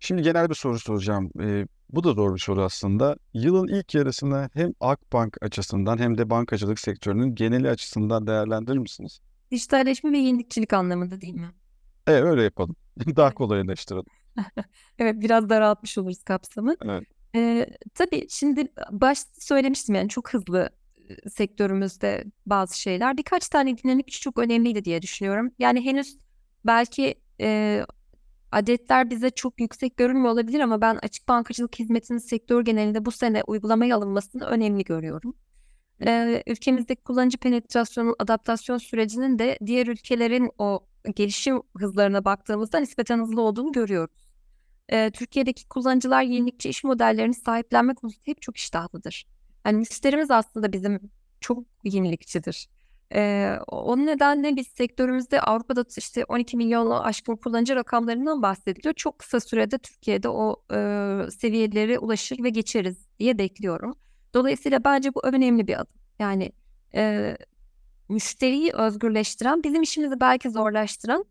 Şimdi 0.00 0.22
genel 0.22 0.50
bir 0.50 0.54
soru 0.54 0.78
soracağım. 0.78 1.30
E, 1.40 1.66
bu 1.90 2.04
da 2.04 2.12
zor 2.12 2.34
bir 2.34 2.40
soru 2.40 2.62
aslında. 2.62 3.16
Yılın 3.34 3.68
ilk 3.68 3.94
yarısını 3.94 4.50
hem 4.54 4.72
Akbank 4.80 5.36
açısından 5.42 5.98
hem 5.98 6.18
de 6.18 6.30
bankacılık 6.30 6.80
sektörünün 6.80 7.34
geneli 7.34 7.70
açısından 7.70 8.26
değerlendirir 8.26 8.78
misiniz? 8.78 9.20
Dijitalleşme 9.50 10.12
ve 10.12 10.18
yenilikçilik 10.18 10.72
anlamında 10.72 11.20
değil 11.20 11.34
mi? 11.34 11.50
Evet 12.06 12.24
öyle 12.24 12.42
yapalım. 12.42 12.76
Daha 13.16 13.34
kolaylaştıralım. 13.34 14.06
Evet 14.98 15.14
biraz 15.20 15.48
daraltmış 15.48 15.98
oluruz 15.98 16.22
kapsamı. 16.22 16.76
Evet. 16.84 17.04
Ee, 17.36 17.66
tabii 17.94 18.26
şimdi 18.30 18.72
başta 18.90 19.30
söylemiştim 19.40 19.94
yani 19.94 20.08
çok 20.08 20.34
hızlı 20.34 20.70
sektörümüzde 21.30 22.24
bazı 22.46 22.80
şeyler. 22.80 23.16
Birkaç 23.16 23.48
tane 23.48 23.78
dinamik 23.78 24.10
çok 24.10 24.38
önemliydi 24.38 24.84
diye 24.84 25.02
düşünüyorum. 25.02 25.50
Yani 25.58 25.84
henüz 25.84 26.18
belki 26.66 27.14
e, 27.40 27.82
adetler 28.52 29.10
bize 29.10 29.30
çok 29.30 29.60
yüksek 29.60 29.96
görünmüyor 29.96 30.32
olabilir 30.32 30.60
ama 30.60 30.80
ben 30.80 30.98
açık 31.02 31.28
bankacılık 31.28 31.78
hizmetinin 31.78 32.18
sektör 32.18 32.64
genelinde 32.64 33.04
bu 33.04 33.10
sene 33.10 33.42
uygulamaya 33.46 33.96
alınmasını 33.96 34.44
önemli 34.44 34.84
görüyorum. 34.84 35.36
Ee, 36.06 36.42
ülkemizdeki 36.46 37.02
kullanıcı 37.02 37.38
penetrasyonun 37.38 38.14
adaptasyon 38.18 38.78
sürecinin 38.78 39.38
de 39.38 39.58
diğer 39.66 39.86
ülkelerin 39.86 40.50
o 40.58 40.86
gelişim 41.14 41.62
hızlarına 41.76 42.24
baktığımızda 42.24 42.78
nispeten 42.78 43.18
hızlı 43.18 43.40
olduğunu 43.40 43.72
görüyoruz. 43.72 44.28
Ee, 44.88 45.10
Türkiye'deki 45.10 45.68
kullanıcılar 45.68 46.22
yenilikçi 46.22 46.68
iş 46.68 46.84
modellerini 46.84 47.34
sahiplenme 47.34 47.94
konusunda 47.94 48.22
hep 48.24 48.42
çok 48.42 48.56
iştahlıdır. 48.56 49.26
Yani 49.66 49.78
müşterimiz 49.78 50.30
aslında 50.30 50.72
bizim 50.72 51.00
çok 51.40 51.64
yenilikçidir. 51.84 52.68
Ee, 53.14 53.58
o 53.68 53.96
nedenle 53.96 54.56
biz 54.56 54.66
sektörümüzde 54.66 55.40
Avrupa'da 55.40 55.84
işte 55.96 56.24
12 56.24 56.56
milyonla 56.56 57.04
aşkın 57.04 57.36
kullanıcı 57.36 57.76
rakamlarından 57.76 58.42
bahsediliyor. 58.42 58.94
Çok 58.94 59.18
kısa 59.18 59.40
sürede 59.40 59.78
Türkiye'de 59.78 60.28
o 60.28 60.62
e, 60.72 60.76
seviyelere 61.30 61.98
ulaşır 61.98 62.44
ve 62.44 62.48
geçeriz 62.50 63.08
diye 63.18 63.38
bekliyorum. 63.38 63.98
Dolayısıyla 64.34 64.84
bence 64.84 65.14
bu 65.14 65.20
önemli 65.24 65.66
bir 65.66 65.80
adım. 65.80 65.94
Yani 66.18 66.52
e, 66.94 67.36
müşteriyi 68.08 68.72
özgürleştiren, 68.72 69.62
bizim 69.62 69.82
işimizi 69.82 70.20
belki 70.20 70.50
zorlaştıran 70.50 71.24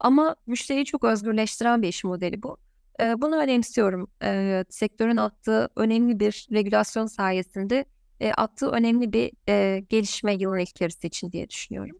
ama 0.00 0.36
müşteriyi 0.46 0.84
çok 0.84 1.04
özgürleştiren 1.04 1.82
bir 1.82 1.88
iş 1.88 2.04
modeli 2.04 2.42
bu. 2.42 2.56
E, 3.00 3.22
bunu 3.22 3.36
önemsiyorum. 3.36 4.10
E, 4.22 4.64
sektörün 4.70 5.16
attığı 5.16 5.68
önemli 5.76 6.20
bir 6.20 6.46
regülasyon 6.52 7.06
sayesinde 7.06 7.84
e, 8.20 8.32
attığı 8.32 8.70
önemli 8.70 9.12
bir 9.12 9.32
e, 9.48 9.80
gelişme 9.80 10.34
yılın 10.34 10.58
ilk 10.58 10.80
yarısı 10.80 11.06
için 11.06 11.32
diye 11.32 11.50
düşünüyorum. 11.50 11.96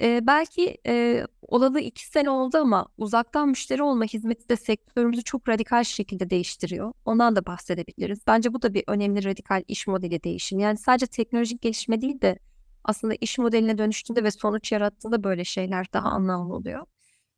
E, 0.00 0.26
belki 0.26 0.78
e, 0.86 1.26
olalı 1.42 1.80
iki 1.80 2.06
sene 2.06 2.30
oldu 2.30 2.58
ama 2.58 2.88
uzaktan 2.98 3.48
müşteri 3.48 3.82
olma 3.82 4.04
hizmeti 4.04 4.48
de 4.48 4.56
sektörümüzü 4.56 5.22
çok 5.22 5.48
radikal 5.48 5.84
şekilde 5.84 6.30
değiştiriyor. 6.30 6.92
Ondan 7.04 7.36
da 7.36 7.46
bahsedebiliriz. 7.46 8.18
Bence 8.26 8.54
bu 8.54 8.62
da 8.62 8.74
bir 8.74 8.84
önemli 8.86 9.24
radikal 9.24 9.62
iş 9.68 9.86
modeli 9.86 10.22
değişimi. 10.22 10.62
Yani 10.62 10.78
sadece 10.78 11.06
teknolojik 11.06 11.62
gelişme 11.62 12.00
değil 12.00 12.20
de 12.20 12.38
aslında 12.84 13.14
iş 13.20 13.38
modeline 13.38 13.78
dönüştüğünde 13.78 14.24
ve 14.24 14.30
sonuç 14.30 14.72
yarattığında 14.72 15.24
böyle 15.24 15.44
şeyler 15.44 15.86
daha 15.92 16.08
anlamlı 16.08 16.54
oluyor. 16.54 16.86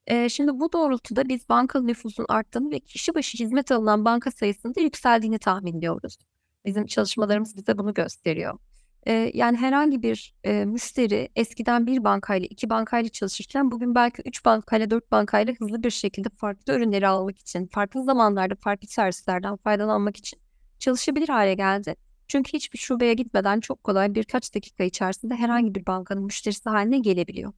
E, 0.07 0.29
şimdi 0.29 0.61
bu 0.61 0.73
doğrultuda 0.73 1.29
biz 1.29 1.49
banka 1.49 1.81
nüfusun 1.81 2.27
arttığını 2.29 2.71
ve 2.71 2.81
kişi 2.81 3.15
başı 3.15 3.39
hizmet 3.39 3.73
alınan 3.73 4.05
banka 4.05 4.31
sayısının 4.31 4.75
da 4.75 4.81
yükseldiğini 4.81 5.39
tahmin 5.39 5.79
ediyoruz. 5.79 6.19
Bizim 6.65 6.87
çalışmalarımız 6.87 7.57
bize 7.57 7.79
bunu 7.79 7.95
gösteriyor. 7.95 8.59
Ee, 9.07 9.31
yani 9.35 9.57
herhangi 9.57 10.03
bir 10.03 10.35
e, 10.45 10.65
müşteri 10.65 11.29
eskiden 11.37 11.87
bir 11.87 12.05
bankayla, 12.05 12.47
iki 12.51 12.71
bankayla 12.71 13.09
çalışırken 13.09 13.71
bugün 13.71 13.95
belki 13.95 14.23
üç 14.25 14.45
bankayla, 14.45 14.91
dört 14.91 15.13
bankayla 15.13 15.55
hızlı 15.59 15.83
bir 15.83 15.91
şekilde 15.91 16.29
farklı 16.37 16.75
ürünleri 16.75 17.09
almak 17.09 17.39
için, 17.39 17.67
farklı 17.67 18.05
zamanlarda 18.05 18.55
farklı 18.55 18.89
servislerden 18.89 19.57
faydalanmak 19.57 20.17
için 20.17 20.41
çalışabilir 20.79 21.29
hale 21.29 21.55
geldi. 21.55 21.97
Çünkü 22.29 22.53
hiçbir 22.53 22.79
şubeye 22.79 23.15
gitmeden 23.15 23.61
çok 23.61 23.85
kolay 23.85 24.15
birkaç 24.15 24.55
dakika 24.55 24.85
içerisinde 24.85 25.35
herhangi 25.35 25.75
bir 25.75 25.87
bankanın 25.87 26.25
müşterisi 26.25 26.69
haline 26.69 26.99
gelebiliyor. 26.99 27.53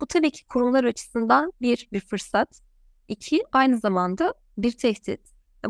Bu 0.00 0.06
tabii 0.06 0.30
ki 0.30 0.46
kurumlar 0.46 0.84
açısından 0.84 1.52
bir, 1.62 1.88
bir 1.92 2.00
fırsat. 2.00 2.60
İki, 3.08 3.42
aynı 3.52 3.78
zamanda 3.78 4.34
bir 4.58 4.72
tehdit. 4.72 5.20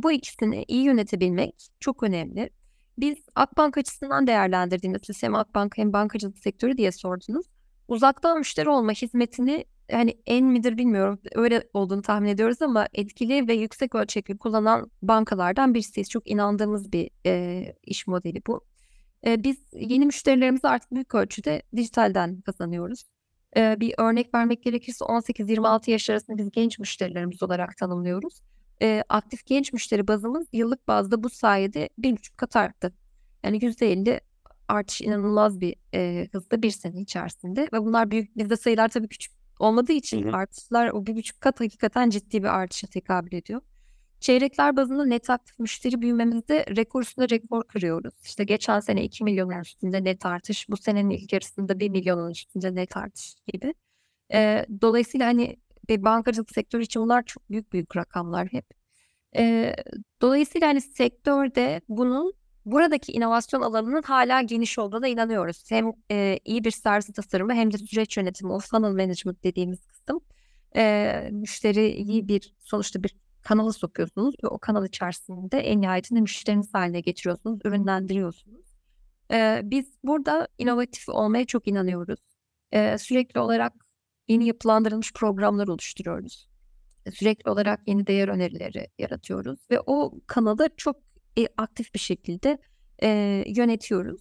Bu 0.03 0.13
ikisini 0.13 0.65
iyi 0.69 0.83
yönetebilmek 0.83 1.69
çok 1.81 2.03
önemli. 2.03 2.51
Biz 2.99 3.19
Akbank 3.35 3.79
açısından 3.79 4.27
değerlendirdiğimizde 4.27 5.07
siz 5.07 5.23
hem 5.23 5.35
Akbank 5.35 5.79
hem 5.79 5.93
bankacılık 5.93 6.39
sektörü 6.39 6.77
diye 6.77 6.93
sordunuz. 6.93 7.47
Uzaktan 7.89 8.39
müşteri 8.39 8.69
olma 8.69 8.93
hizmetini 8.93 9.65
hani 9.91 10.19
en 10.27 10.47
midir 10.47 10.79
bilmiyorum 10.79 11.19
öyle 11.35 11.69
olduğunu 11.75 12.03
tahmin 12.03 12.29
ediyoruz 12.29 12.63
ama 12.63 12.89
etkili 12.95 13.49
ve 13.49 13.55
yüksek 13.55 13.95
ölçekli 13.95 14.39
kullanan 14.39 14.91
bankalardan 15.03 15.75
birisiyiz. 15.75 16.11
Çok 16.11 16.31
inandığımız 16.31 16.93
bir 16.93 17.11
e, 17.27 17.65
iş 17.83 18.07
modeli 18.07 18.43
bu. 18.47 18.65
E, 19.27 19.45
biz 19.45 19.57
yeni 19.73 20.07
müşterilerimizi 20.07 20.69
artık 20.69 20.93
büyük 20.93 21.15
ölçüde 21.15 21.63
dijitalden 21.77 22.41
kazanıyoruz. 22.41 23.05
E, 23.57 23.81
bir 23.81 23.95
örnek 23.99 24.35
vermek 24.35 24.63
gerekirse 24.63 25.05
18-26 25.05 25.91
yaş 25.91 26.11
arasında 26.11 26.39
biz 26.39 26.51
genç 26.51 26.79
müşterilerimiz 26.79 27.43
olarak 27.43 27.77
tanımlıyoruz. 27.77 28.41
E, 28.83 29.05
aktif 29.09 29.47
genç 29.47 29.73
müşteri 29.73 30.09
bazımız 30.09 30.47
yıllık 30.53 30.89
bazda 30.89 31.23
bu 31.23 31.31
sayede 31.31 31.89
bir 31.99 32.13
buçuk 32.13 32.39
kat 32.39 32.57
arttı. 32.57 32.93
Yani 33.45 33.59
%50 33.59 34.21
artış 34.69 35.01
inanılmaz 35.01 35.61
bir 35.61 35.77
e, 35.95 36.29
hızda 36.33 36.63
bir 36.63 36.71
sene 36.71 37.01
içerisinde 37.01 37.69
ve 37.73 37.81
bunlar 37.81 38.11
büyük 38.11 38.37
bizde 38.37 38.57
sayılar 38.57 38.89
tabii 38.89 39.09
küçük 39.09 39.33
olmadığı 39.59 39.93
için 39.93 40.25
Hı 40.25 40.29
hı. 40.29 40.37
artışlar 40.37 40.89
o 40.89 41.07
bir 41.07 41.17
buçuk 41.17 41.41
kat 41.41 41.61
hakikaten 41.61 42.11
ciddi 42.11 42.43
bir 42.43 42.49
artışa 42.49 42.87
tekabül 42.87 43.33
ediyor. 43.33 43.61
Çeyrekler 44.21 44.77
bazında 44.77 45.05
net 45.05 45.31
aktif 45.31 45.59
müşteri 45.59 46.03
büyümemizde 46.03 46.67
rekor 46.77 47.03
üstüne 47.03 47.29
rekor 47.31 47.65
kırıyoruz. 47.65 48.15
İşte 48.25 48.45
geçen 48.45 48.81
sene 48.81 49.05
2 49.05 49.25
milyonun 49.25 49.61
üstünde 49.61 50.05
net 50.05 50.27
artış, 50.27 50.69
bu 50.69 50.77
senenin 50.77 51.11
ilk 51.11 51.33
yarısında 51.33 51.81
1 51.81 51.89
milyonun 51.89 52.31
üstünde 52.31 52.75
net 52.75 52.97
artış 52.97 53.35
gibi. 53.53 53.75
Ee, 54.33 54.67
dolayısıyla 54.81 55.27
hani 55.27 55.57
bir 55.89 56.03
bankacılık 56.03 56.51
sektörü 56.51 56.83
için 56.83 57.03
bunlar 57.03 57.23
çok 57.23 57.51
büyük 57.51 57.73
büyük 57.73 57.97
rakamlar 57.97 58.49
hep. 58.53 58.67
Ee, 59.37 59.75
dolayısıyla 60.21 60.69
hani 60.69 60.81
sektörde 60.81 61.81
bunun 61.89 62.33
buradaki 62.65 63.13
inovasyon 63.13 63.63
alanının 63.63 64.03
hala 64.03 64.43
geniş 64.43 64.79
olduğuna 64.79 65.09
inanıyoruz. 65.09 65.65
Hem 65.71 65.93
e, 66.11 66.39
iyi 66.45 66.65
bir 66.65 66.71
servis 66.71 67.13
tasarımı 67.13 67.55
hem 67.55 67.73
de 67.73 67.79
süreç 67.79 68.17
yönetimi, 68.17 68.53
o 68.53 68.59
funnel 68.59 68.91
management 68.91 69.45
dediğimiz 69.45 69.87
kısım. 69.87 70.21
E, 70.77 71.29
müşteriyi 71.33 72.29
bir 72.29 72.55
sonuçta 72.61 73.03
bir 73.03 73.17
kanala 73.43 73.73
sokuyorsunuz 73.73 74.35
ve 74.45 74.49
o 74.49 74.59
kanal 74.59 74.87
içerisinde 74.87 75.59
en 75.59 75.81
nihayetinde 75.81 76.21
müşteriniz 76.21 76.75
haline 76.75 77.01
getiriyorsunuz, 77.01 77.61
ürünlendiriyorsunuz. 77.65 78.67
E, 79.33 79.61
biz 79.65 79.99
burada 80.05 80.49
inovatif 80.59 81.09
olmaya 81.09 81.45
çok 81.45 81.69
inanıyoruz. 81.69 82.21
E, 82.73 82.99
sürekli 82.99 83.41
olarak 83.41 83.73
yeni 84.29 84.47
yapılandırılmış 84.47 85.13
programlar 85.13 85.69
oluşturuyoruz. 85.69 86.49
Sürekli 87.15 87.51
olarak 87.51 87.81
yeni 87.87 88.07
değer 88.07 88.29
önerileri 88.29 88.89
yaratıyoruz 88.99 89.59
ve 89.71 89.81
o 89.87 90.15
kanalı 90.27 90.69
çok 90.77 90.97
e, 91.39 91.47
aktif 91.57 91.95
bir 91.95 91.99
şekilde 91.99 92.59
e, 93.03 93.09
yönetiyoruz. 93.47 94.21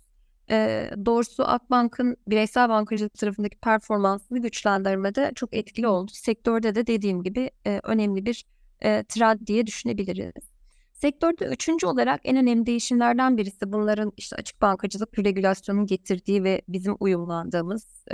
E, 0.50 0.90
doğrusu 1.06 1.44
Akbank'ın 1.48 2.18
bireysel 2.28 2.70
bankacılık 2.70 3.14
tarafındaki 3.14 3.58
performansını 3.58 4.42
güçlendirmede 4.42 5.32
çok 5.36 5.56
etkili 5.56 5.88
oldu. 5.88 6.12
Sektörde 6.14 6.76
de 6.76 6.88
dediğim 6.88 7.24
gibi 7.24 7.52
e, 7.66 7.80
önemli 7.84 8.26
bir 8.26 8.46
e, 8.84 9.04
trend 9.04 9.48
diye 9.48 9.68
düşünebiliriz. 9.68 10.57
Sektörde 10.98 11.46
üçüncü 11.46 11.88
olarak 11.88 12.22
en 12.24 12.38
önemli 12.38 12.66
değişimlerden 12.66 13.38
birisi 13.38 13.72
bunların 13.72 14.14
işte 14.18 14.36
açık 14.36 14.62
bankacılık 14.62 15.20
regülasyonun 15.20 15.86
getirdiği 15.86 16.44
ve 16.44 16.62
bizim 16.68 16.96
uyumlandığımız 17.00 18.06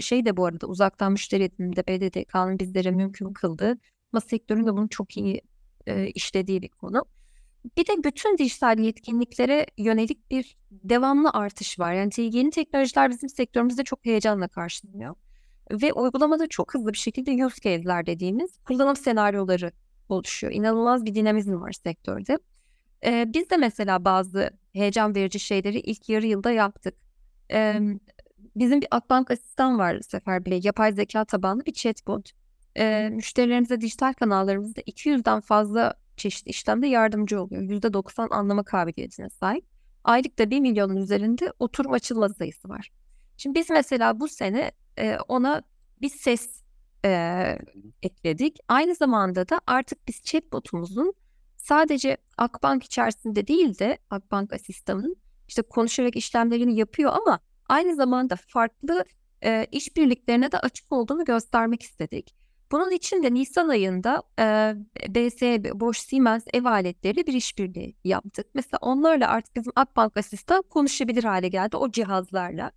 şey 0.00 0.24
de 0.26 0.36
bu 0.36 0.46
arada 0.46 0.66
uzaktan 0.66 1.12
müşteri 1.12 1.42
ediniminde 1.42 1.86
BDDK'nın 1.86 2.58
bizlere 2.58 2.90
mümkün 2.90 3.32
kıldığı 3.32 3.78
ama 4.12 4.20
sektörün 4.20 4.66
de 4.66 4.72
bunu 4.72 4.88
çok 4.88 5.16
iyi 5.16 5.42
e, 5.86 6.06
işlediği 6.06 6.62
bir 6.62 6.68
konu. 6.68 7.04
Bir 7.76 7.86
de 7.86 8.04
bütün 8.04 8.38
dijital 8.38 8.78
yetkinliklere 8.78 9.66
yönelik 9.78 10.30
bir 10.30 10.56
devamlı 10.70 11.30
artış 11.30 11.78
var. 11.78 11.92
Yani 11.92 12.10
yeni 12.18 12.50
teknolojiler 12.50 13.10
bizim 13.10 13.28
sektörümüzde 13.28 13.84
çok 13.84 14.04
heyecanla 14.04 14.48
karşılanıyor. 14.48 15.14
Ve 15.70 15.92
uygulamada 15.92 16.46
çok 16.46 16.74
hızlı 16.74 16.92
bir 16.92 16.98
şekilde 16.98 17.46
use 17.46 17.60
case'ler 17.60 18.06
dediğimiz 18.06 18.58
kullanım 18.58 18.96
senaryoları 18.96 19.72
oluşuyor. 20.08 20.52
İnanılmaz 20.52 21.04
bir 21.04 21.14
dinamizm 21.14 21.60
var 21.60 21.72
sektörde. 21.72 22.38
Ee, 23.06 23.24
biz 23.34 23.50
de 23.50 23.56
mesela 23.56 24.04
bazı 24.04 24.50
heyecan 24.72 25.14
verici 25.14 25.40
şeyleri 25.40 25.80
ilk 25.80 26.08
yarı 26.08 26.26
yılda 26.26 26.50
yaptık. 26.50 26.94
Ee, 27.52 27.80
bizim 28.56 28.80
bir 28.80 28.88
Akbank 28.90 29.30
asistan 29.30 29.78
var 29.78 30.00
Sefer 30.00 30.44
bile 30.44 30.60
yapay 30.62 30.92
zeka 30.92 31.24
tabanlı 31.24 31.66
bir 31.66 31.72
chatbot. 31.72 32.30
Ee, 32.76 33.08
müşterilerimize 33.12 33.80
dijital 33.80 34.12
kanallarımızda 34.12 34.80
200'den 34.80 35.40
fazla 35.40 35.94
çeşitli 36.16 36.50
işlemde 36.50 36.86
yardımcı 36.86 37.42
oluyor. 37.42 37.62
%90 37.62 38.28
anlama 38.30 38.62
kabiliyetine 38.62 39.30
sahip. 39.30 39.64
Aylıkta 40.04 40.50
1 40.50 40.60
milyonun 40.60 40.96
üzerinde 40.96 41.52
oturum 41.58 41.92
açılma 41.92 42.28
sayısı 42.28 42.68
var. 42.68 42.90
Şimdi 43.36 43.58
biz 43.58 43.70
mesela 43.70 44.20
bu 44.20 44.28
sene 44.28 44.72
e, 44.98 45.18
ona 45.28 45.62
bir 46.00 46.08
ses 46.08 46.63
e, 47.04 47.58
ekledik. 48.02 48.58
Aynı 48.68 48.94
zamanda 48.94 49.48
da 49.48 49.60
artık 49.66 50.08
biz 50.08 50.22
chatbotumuzun 50.22 51.14
sadece 51.56 52.16
Akbank 52.38 52.84
içerisinde 52.84 53.46
değil 53.46 53.78
de 53.78 53.98
Akbank 54.10 54.52
asistanın 54.52 55.16
işte 55.48 55.62
konuşarak 55.62 56.16
işlemlerini 56.16 56.76
yapıyor 56.76 57.12
ama 57.12 57.40
aynı 57.68 57.94
zamanda 57.94 58.36
farklı 58.48 59.04
e, 59.44 59.66
işbirliklerine 59.72 60.52
de 60.52 60.58
açık 60.58 60.92
olduğunu 60.92 61.24
göstermek 61.24 61.82
istedik. 61.82 62.34
Bunun 62.72 62.90
için 62.90 63.22
de 63.22 63.34
Nisan 63.34 63.68
ayında 63.68 64.22
e, 64.38 64.74
BSB, 65.08 65.80
Bosch 65.80 66.00
Siemens 66.00 66.44
ev 66.52 66.64
aletleriyle 66.64 67.26
bir 67.26 67.32
işbirliği 67.32 67.96
yaptık. 68.04 68.46
Mesela 68.54 68.78
onlarla 68.80 69.28
artık 69.28 69.56
bizim 69.56 69.72
Akbank 69.76 70.16
asistan 70.16 70.62
konuşabilir 70.62 71.24
hale 71.24 71.48
geldi 71.48 71.76
o 71.76 71.90
cihazlarla. 71.90 72.72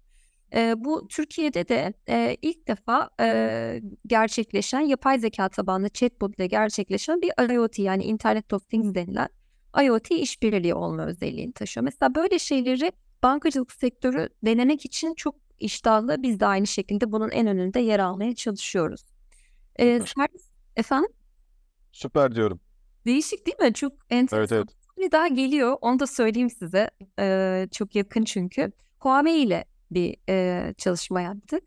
E, 0.56 0.74
bu 0.78 1.08
Türkiye'de 1.08 1.68
de 1.68 1.94
e, 2.10 2.38
ilk 2.42 2.68
defa 2.68 3.10
e, 3.20 3.82
gerçekleşen 4.08 4.80
yapay 4.80 5.20
zeka 5.20 5.50
tabanlı 5.50 5.90
chatbot 5.90 6.36
ile 6.36 6.48
gerçekleşen 6.48 7.22
bir 7.22 7.54
IoT 7.54 7.80
yani 7.80 8.04
Internet 8.04 8.54
of 8.54 8.70
Things 8.70 8.96
denilen 8.96 9.30
IoT 9.84 10.12
işbirliği 10.12 10.74
olma 10.74 11.06
özelliğini 11.06 11.54
taşıyor. 11.54 11.84
Mesela 11.84 12.16
böyle 12.16 12.40
şeyleri 12.40 12.92
bankacılık 13.24 13.72
sektörü 13.72 14.30
denemek 14.46 14.86
için 14.86 15.14
çok 15.14 15.36
iştahlı. 15.60 16.24
Biz 16.24 16.40
de 16.40 16.46
aynı 16.46 16.68
şekilde 16.68 17.12
bunun 17.12 17.30
en 17.30 17.48
önünde 17.48 17.80
yer 17.80 18.00
almaya 18.00 18.36
çalışıyoruz. 18.36 19.02
E, 19.76 19.86
servis, 19.86 20.50
efendim? 20.76 21.12
Süper 21.92 22.36
diyorum. 22.36 22.60
Değişik 23.06 23.46
değil 23.46 23.58
mi? 23.60 23.74
Çok 23.74 23.94
enteresan. 24.10 24.40
Evet 24.40 24.52
evet. 24.52 24.78
Bir 24.98 25.12
daha 25.12 25.28
geliyor. 25.28 25.78
Onu 25.82 26.00
da 26.00 26.08
söyleyeyim 26.08 26.50
size. 26.50 26.90
Ee, 27.20 27.68
çok 27.72 27.96
yakın 27.96 28.24
çünkü. 28.24 28.72
Huawei 29.00 29.44
ile 29.44 29.66
bir 29.92 30.16
e, 30.30 30.74
çalışma 30.78 31.22
yaptık. 31.22 31.64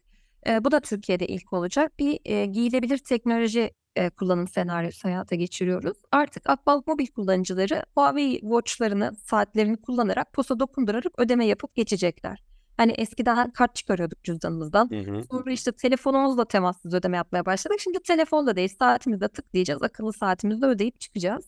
E, 0.46 0.64
bu 0.64 0.70
da 0.70 0.80
Türkiye'de 0.80 1.26
ilk 1.26 1.52
olacak. 1.52 1.98
Bir 1.98 2.20
e, 2.24 2.46
giyilebilir 2.46 2.98
teknoloji 2.98 3.70
e, 3.96 4.10
kullanım 4.10 4.48
senaryosu 4.48 5.08
hayata 5.08 5.36
geçiriyoruz. 5.36 5.98
Artık 6.12 6.50
Akbank 6.50 6.86
mobil 6.86 7.06
kullanıcıları 7.06 7.84
Huawei 7.94 8.40
Watch'larını, 8.40 9.14
saatlerini 9.16 9.76
kullanarak 9.76 10.32
posta 10.32 10.60
dokundurarak 10.60 11.12
ödeme 11.18 11.46
yapıp 11.46 11.74
geçecekler. 11.74 12.42
Hani 12.76 12.92
eskiden 12.92 13.50
kart 13.50 13.74
çıkarıyorduk 13.74 14.24
cüzdanımızdan. 14.24 14.90
Hı 14.90 14.98
hı. 14.98 15.24
Sonra 15.30 15.52
işte 15.52 15.72
telefonumuzla 15.72 16.44
temassız 16.44 16.94
ödeme 16.94 17.16
yapmaya 17.16 17.46
başladık. 17.46 17.80
Şimdi 17.80 18.02
telefonla 18.02 18.56
değil 18.56 18.74
saatimizde 18.78 19.28
tıklayacağız. 19.28 19.82
Akıllı 19.82 20.12
saatimizde 20.12 20.66
ödeyip 20.66 21.00
çıkacağız. 21.00 21.44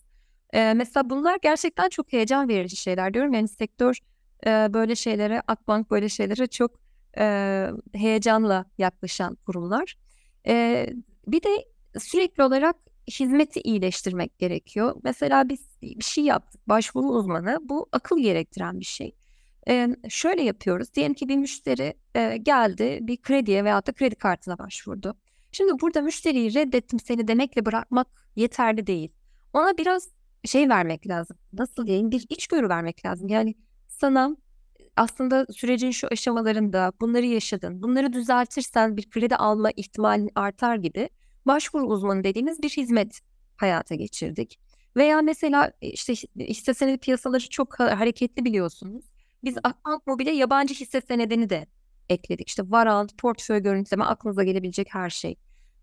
Ee, 0.53 0.73
mesela 0.73 1.09
bunlar 1.09 1.37
gerçekten 1.41 1.89
çok 1.89 2.13
heyecan 2.13 2.49
verici 2.49 2.75
şeyler 2.75 3.13
diyorum. 3.13 3.33
Yani 3.33 3.47
sektör 3.47 3.99
e, 4.45 4.73
böyle 4.73 4.95
şeylere, 4.95 5.41
Akbank 5.47 5.91
böyle 5.91 6.09
şeylere 6.09 6.47
çok 6.47 6.71
e, 7.17 7.67
heyecanla 7.93 8.65
yaklaşan 8.77 9.35
kurumlar. 9.35 9.97
E, 10.47 10.87
bir 11.27 11.43
de 11.43 11.49
sürekli 11.99 12.43
olarak 12.43 12.75
hizmeti 13.07 13.61
iyileştirmek 13.61 14.39
gerekiyor. 14.39 14.95
Mesela 15.03 15.49
biz 15.49 15.67
bir 15.81 16.03
şey 16.03 16.23
yaptık, 16.23 16.67
başvuru 16.67 17.07
uzmanı. 17.07 17.59
Bu 17.61 17.87
akıl 17.91 18.19
gerektiren 18.19 18.79
bir 18.79 18.85
şey. 18.85 19.15
Ee, 19.67 19.95
şöyle 20.09 20.43
yapıyoruz. 20.43 20.93
Diyelim 20.93 21.13
ki 21.13 21.29
bir 21.29 21.37
müşteri 21.37 21.93
e, 22.15 22.37
geldi 22.37 22.99
bir 23.01 23.17
krediye 23.17 23.63
veya 23.63 23.85
da 23.85 23.91
kredi 23.91 24.15
kartına 24.15 24.57
başvurdu. 24.57 25.15
Şimdi 25.51 25.81
burada 25.81 26.01
müşteriyi 26.01 26.53
reddettim 26.53 26.99
seni 26.99 27.27
demekle 27.27 27.65
bırakmak 27.65 28.07
yeterli 28.35 28.87
değil. 28.87 29.11
Ona 29.53 29.77
biraz 29.77 30.09
şey 30.45 30.69
vermek 30.69 31.07
lazım. 31.07 31.37
Nasıl 31.53 31.87
diyeyim? 31.87 32.11
Bir 32.11 32.25
içgörü 32.29 32.69
vermek 32.69 33.05
lazım. 33.05 33.27
Yani 33.27 33.55
sana 34.03 34.37
aslında 34.95 35.45
sürecin 35.45 35.91
şu 35.91 36.07
aşamalarında 36.11 36.93
bunları 37.01 37.25
yaşadın. 37.25 37.83
Bunları 37.83 38.13
düzeltirsen 38.13 38.97
bir 38.97 39.09
kredi 39.09 39.35
alma 39.35 39.71
ihtimalin 39.75 40.29
artar 40.35 40.75
gibi 40.75 41.09
başvuru 41.45 41.85
uzmanı 41.85 42.23
dediğimiz 42.23 42.63
bir 42.63 42.69
hizmet 42.69 43.19
hayata 43.57 43.95
geçirdik. 43.95 44.59
Veya 44.95 45.21
mesela 45.21 45.71
işte 45.81 46.13
hisse 46.39 46.73
senedi 46.73 46.97
piyasaları 46.97 47.49
çok 47.49 47.79
ha- 47.79 47.99
hareketli 47.99 48.45
biliyorsunuz. 48.45 49.05
Biz 49.43 49.57
Akbank 49.63 50.07
Mobil'e 50.07 50.31
yabancı 50.31 50.73
hisse 50.73 51.01
senedini 51.01 51.49
de 51.49 51.67
ekledik. 52.09 52.47
İşte 52.47 52.63
varant, 52.65 53.17
portföy 53.17 53.59
görüntüleme, 53.59 54.03
aklınıza 54.05 54.43
gelebilecek 54.43 54.87
her 54.91 55.09
şey. 55.09 55.35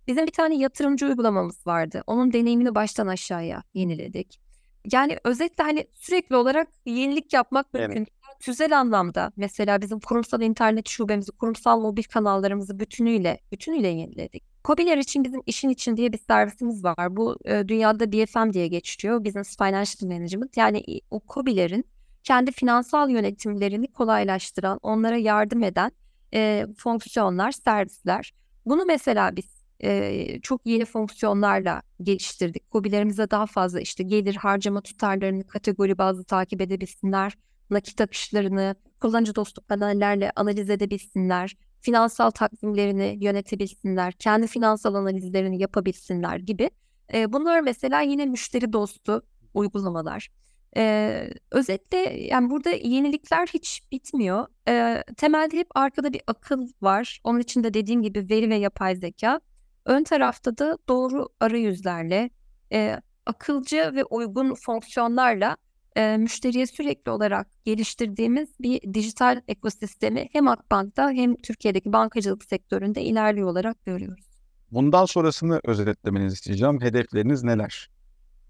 Bizim 0.06 0.26
bir 0.26 0.32
tane 0.32 0.56
yatırımcı 0.56 1.06
uygulamamız 1.06 1.66
vardı. 1.66 2.02
Onun 2.06 2.32
deneyimini 2.32 2.74
baştan 2.74 3.06
aşağıya 3.06 3.62
yeniledik. 3.74 4.49
Yani 4.92 5.18
özetle 5.24 5.64
hani 5.64 5.86
sürekli 5.94 6.36
olarak 6.36 6.68
yenilik 6.86 7.32
yapmak 7.32 7.66
Evet. 7.74 7.88
mümkün. 7.88 8.06
Tüzel 8.40 8.78
anlamda 8.80 9.32
mesela 9.36 9.80
bizim 9.80 10.00
kurumsal 10.00 10.42
internet 10.42 10.88
şubemizi, 10.88 11.32
kurumsal 11.32 11.80
mobil 11.80 12.02
kanallarımızı 12.02 12.78
bütünüyle 12.80 13.40
bütünüyle 13.52 13.88
yeniledik. 13.88 14.64
KOBİ'ler 14.64 14.98
için 14.98 15.24
bizim 15.24 15.42
işin 15.46 15.68
için 15.68 15.96
diye 15.96 16.12
bir 16.12 16.18
servisimiz 16.18 16.84
var. 16.84 17.16
Bu 17.16 17.36
e, 17.44 17.68
dünyada 17.68 18.12
BFM 18.12 18.52
diye 18.52 18.68
geçiyor. 18.68 19.24
Business 19.24 19.56
Financial 19.56 20.08
Management. 20.18 20.56
Yani 20.56 20.84
o 21.10 21.20
KOBİ'lerin 21.20 21.84
kendi 22.24 22.52
finansal 22.52 23.10
yönetimlerini 23.10 23.92
kolaylaştıran, 23.92 24.78
onlara 24.82 25.16
yardım 25.16 25.62
eden 25.62 25.92
e, 26.34 26.66
fonksiyonlar, 26.76 27.52
servisler. 27.52 28.32
Bunu 28.66 28.84
mesela 28.84 29.36
biz 29.36 29.59
e, 29.84 30.40
çok 30.42 30.66
yeni 30.66 30.84
fonksiyonlarla 30.84 31.82
geliştirdik. 32.02 32.70
KOBİ'lerimize 32.70 33.30
daha 33.30 33.46
fazla 33.46 33.80
işte 33.80 34.02
gelir 34.02 34.34
harcama 34.36 34.80
tutarlarını 34.80 35.46
kategori 35.46 35.98
bazlı 35.98 36.24
takip 36.24 36.60
edebilsinler, 36.60 37.34
nakit 37.70 38.00
akışlarını 38.00 38.74
kullanıcı 39.00 39.34
dostu 39.34 39.62
panellerle 39.62 40.32
analiz 40.36 40.70
edebilsinler, 40.70 41.56
finansal 41.80 42.30
takvimlerini 42.30 43.18
yönetebilsinler, 43.20 44.12
kendi 44.12 44.46
finansal 44.46 44.94
analizlerini 44.94 45.62
yapabilsinler 45.62 46.36
gibi. 46.36 46.70
E, 47.14 47.32
bunlar 47.32 47.60
mesela 47.60 48.00
yine 48.00 48.26
müşteri 48.26 48.72
dostu 48.72 49.22
uygulamalar. 49.54 50.28
E, 50.76 51.30
özetle 51.50 51.98
yani 52.30 52.50
burada 52.50 52.70
yenilikler 52.70 53.46
hiç 53.46 53.82
bitmiyor. 53.92 54.46
E, 54.68 55.04
temelde 55.16 55.56
hep 55.56 55.66
arkada 55.74 56.12
bir 56.12 56.22
akıl 56.26 56.68
var. 56.82 57.20
Onun 57.24 57.40
için 57.40 57.64
de 57.64 57.74
dediğim 57.74 58.02
gibi 58.02 58.26
veri 58.30 58.50
ve 58.50 58.56
yapay 58.56 58.96
zeka. 58.96 59.40
Ön 59.84 60.04
tarafta 60.04 60.58
da 60.58 60.78
doğru 60.88 61.28
arayüzlerle, 61.40 62.30
e, 62.72 63.00
akılcı 63.26 63.92
ve 63.94 64.04
uygun 64.04 64.54
fonksiyonlarla 64.54 65.56
e, 65.96 66.16
müşteriye 66.16 66.66
sürekli 66.66 67.10
olarak 67.10 67.48
geliştirdiğimiz 67.64 68.48
bir 68.60 68.94
dijital 68.94 69.40
ekosistemi 69.48 70.28
hem 70.32 70.48
Akbank'ta 70.48 71.10
hem 71.10 71.36
Türkiye'deki 71.36 71.92
bankacılık 71.92 72.44
sektöründe 72.44 73.02
ilerliyor 73.02 73.48
olarak 73.48 73.84
görüyoruz. 73.84 74.30
Bundan 74.70 75.04
sonrasını 75.04 75.60
özetlemenizi 75.64 76.34
isteyeceğim. 76.34 76.80
Hedefleriniz 76.80 77.42
neler? 77.42 77.90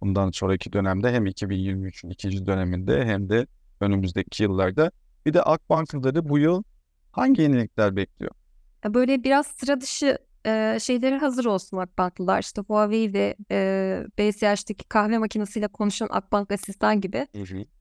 Bundan 0.00 0.30
sonraki 0.30 0.72
dönemde 0.72 1.12
hem 1.12 1.26
2023'ün 1.26 2.10
ikinci 2.10 2.46
döneminde 2.46 3.04
hem 3.04 3.28
de 3.28 3.46
önümüzdeki 3.80 4.42
yıllarda. 4.42 4.90
Bir 5.26 5.32
de 5.32 5.42
Akbanklıları 5.42 6.28
bu 6.28 6.38
yıl 6.38 6.62
hangi 7.12 7.42
yenilikler 7.42 7.96
bekliyor? 7.96 8.32
Böyle 8.84 9.24
biraz 9.24 9.46
sıra 9.46 9.80
dışı 9.80 10.18
e, 10.46 10.78
şeylere 10.80 11.18
hazır 11.18 11.44
olsun 11.44 11.76
Akbanklılar. 11.76 12.42
İşte 12.42 12.60
Huawei 12.60 13.12
ve 13.12 13.36
e, 13.50 14.04
BCH'deki 14.18 14.84
kahve 14.88 15.18
makinesiyle 15.18 15.68
konuşan 15.68 16.08
Akbank 16.10 16.52
asistan 16.52 17.00
gibi 17.00 17.26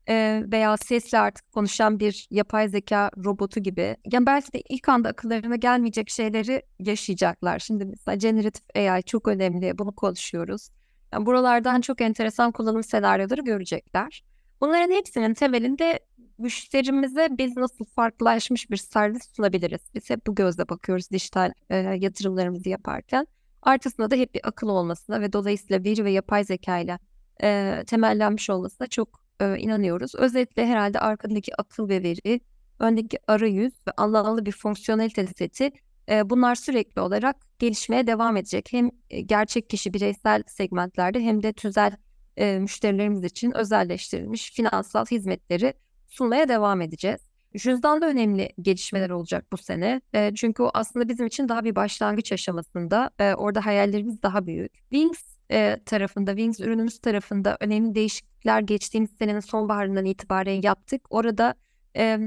e, 0.08 0.44
veya 0.52 0.76
sesle 0.76 1.18
artık 1.18 1.52
konuşan 1.52 2.00
bir 2.00 2.28
yapay 2.30 2.68
zeka 2.68 3.10
robotu 3.24 3.60
gibi. 3.60 3.96
Yani 4.12 4.26
belki 4.26 4.52
de 4.52 4.62
ilk 4.68 4.88
anda 4.88 5.08
akıllarına 5.08 5.56
gelmeyecek 5.56 6.10
şeyleri 6.10 6.62
yaşayacaklar. 6.78 7.58
Şimdi 7.58 7.84
mesela 7.84 8.14
generative 8.14 8.90
AI 8.90 9.02
çok 9.02 9.28
önemli. 9.28 9.78
Bunu 9.78 9.92
konuşuyoruz. 9.92 10.70
Yani 11.12 11.26
buralardan 11.26 11.80
çok 11.80 12.00
enteresan 12.00 12.52
kullanım 12.52 12.82
senaryoları 12.82 13.40
görecekler. 13.40 14.22
Bunların 14.60 14.90
hepsinin 14.90 15.34
temelinde 15.34 15.98
müşterimize 16.40 17.28
biz 17.30 17.56
nasıl 17.56 17.84
farklılaşmış 17.84 18.70
bir 18.70 18.76
servis 18.76 19.36
sunabiliriz? 19.36 19.80
Biz 19.94 20.10
hep 20.10 20.26
bu 20.26 20.34
gözle 20.34 20.68
bakıyoruz 20.68 21.10
dijital 21.10 21.52
e, 21.70 21.76
yatırımlarımızı 21.76 22.68
yaparken. 22.68 23.26
Arkasında 23.62 24.10
da 24.10 24.16
hep 24.16 24.34
bir 24.34 24.48
akıl 24.48 24.68
olmasına 24.68 25.20
ve 25.20 25.32
dolayısıyla 25.32 25.84
veri 25.84 26.04
ve 26.04 26.10
yapay 26.10 26.44
zeka 26.44 26.78
ile 26.78 26.98
e, 27.42 27.82
temellenmiş 27.86 28.50
olmasına 28.50 28.86
çok 28.86 29.20
e, 29.40 29.58
inanıyoruz. 29.58 30.14
Özetle 30.14 30.66
herhalde 30.66 31.00
arkadaki 31.00 31.56
akıl 31.56 31.88
ve 31.88 32.02
veri, 32.02 32.40
öndeki 32.78 33.18
arayüz 33.26 33.72
ve 33.88 33.92
anlamlı 33.96 34.46
bir 34.46 34.52
fonksiyonelite 34.52 35.26
seti 35.26 35.70
e, 36.10 36.30
bunlar 36.30 36.54
sürekli 36.54 37.00
olarak 37.00 37.36
gelişmeye 37.58 38.06
devam 38.06 38.36
edecek. 38.36 38.68
Hem 38.70 38.90
e, 39.10 39.20
gerçek 39.20 39.70
kişi 39.70 39.94
bireysel 39.94 40.42
segmentlerde 40.46 41.20
hem 41.20 41.42
de 41.42 41.52
tüzel 41.52 41.96
e, 42.36 42.58
müşterilerimiz 42.58 43.24
için 43.24 43.56
özelleştirilmiş 43.56 44.52
finansal 44.52 45.06
hizmetleri 45.06 45.74
sunmaya 46.10 46.48
devam 46.48 46.80
edeceğiz. 46.80 47.20
Cüzdan 47.56 48.02
da 48.02 48.08
önemli 48.08 48.52
gelişmeler 48.60 49.10
olacak 49.10 49.46
bu 49.52 49.56
sene. 49.56 50.00
E, 50.14 50.32
çünkü 50.34 50.62
o 50.62 50.70
aslında 50.74 51.08
bizim 51.08 51.26
için 51.26 51.48
daha 51.48 51.64
bir 51.64 51.74
başlangıç 51.74 52.32
aşamasında. 52.32 53.10
E, 53.18 53.34
orada 53.34 53.66
hayallerimiz 53.66 54.22
daha 54.22 54.46
büyük. 54.46 54.72
Wings 54.74 55.22
e, 55.50 55.76
tarafında, 55.86 56.30
Wings 56.30 56.60
ürünümüz 56.60 56.98
tarafında 56.98 57.56
önemli 57.60 57.94
değişiklikler 57.94 58.60
geçtiğimiz 58.60 59.10
senenin 59.18 59.40
sonbaharından 59.40 60.04
itibaren 60.04 60.62
yaptık. 60.62 61.02
Orada 61.10 61.54
e, 61.96 62.18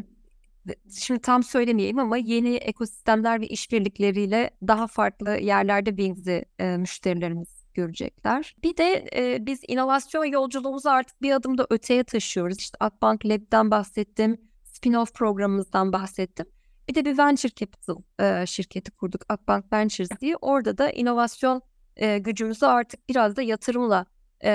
şimdi 0.92 1.22
tam 1.22 1.44
söylemeyeyim 1.44 2.00
ama 2.00 2.18
yeni 2.18 2.56
ekosistemler 2.56 3.42
ve 3.42 3.48
işbirlikleriyle 3.48 4.50
daha 4.68 4.88
farklı 4.88 5.38
yerlerde 5.38 5.90
Wings'i 5.90 6.46
e, 6.60 6.78
müşterilerimiz 6.78 7.53
görecekler. 7.74 8.56
Bir 8.64 8.78
de 8.78 9.06
e, 9.16 9.46
biz 9.46 9.60
inovasyon 9.68 10.26
yolculuğumuzu 10.26 10.90
artık 10.90 11.22
bir 11.22 11.32
adım 11.32 11.58
da 11.58 11.68
öteye 11.70 12.04
taşıyoruz. 12.04 12.60
İşte 12.60 12.78
Akbank 12.80 13.26
Lab'den 13.26 13.72
bahsettim, 13.72 14.38
spin-off 14.66 15.14
programımızdan 15.14 15.94
bahsettim. 15.94 16.46
Bir 16.90 16.96
de 16.96 17.06
bir 17.06 17.18
venture 17.18 17.52
capital 17.56 17.98
e, 18.20 18.46
şirketi 18.46 18.92
kurduk 18.92 19.22
Akbank 19.30 19.74
Ventures 19.74 20.10
diye. 20.22 20.36
Orada 20.36 20.78
da 20.78 20.92
inovasyon 20.92 21.62
e, 21.96 22.18
gücümüzü 22.18 22.66
artık 22.66 23.10
biraz 23.10 23.36
da 23.36 23.42
yatırımla 23.42 24.06
e, 24.44 24.52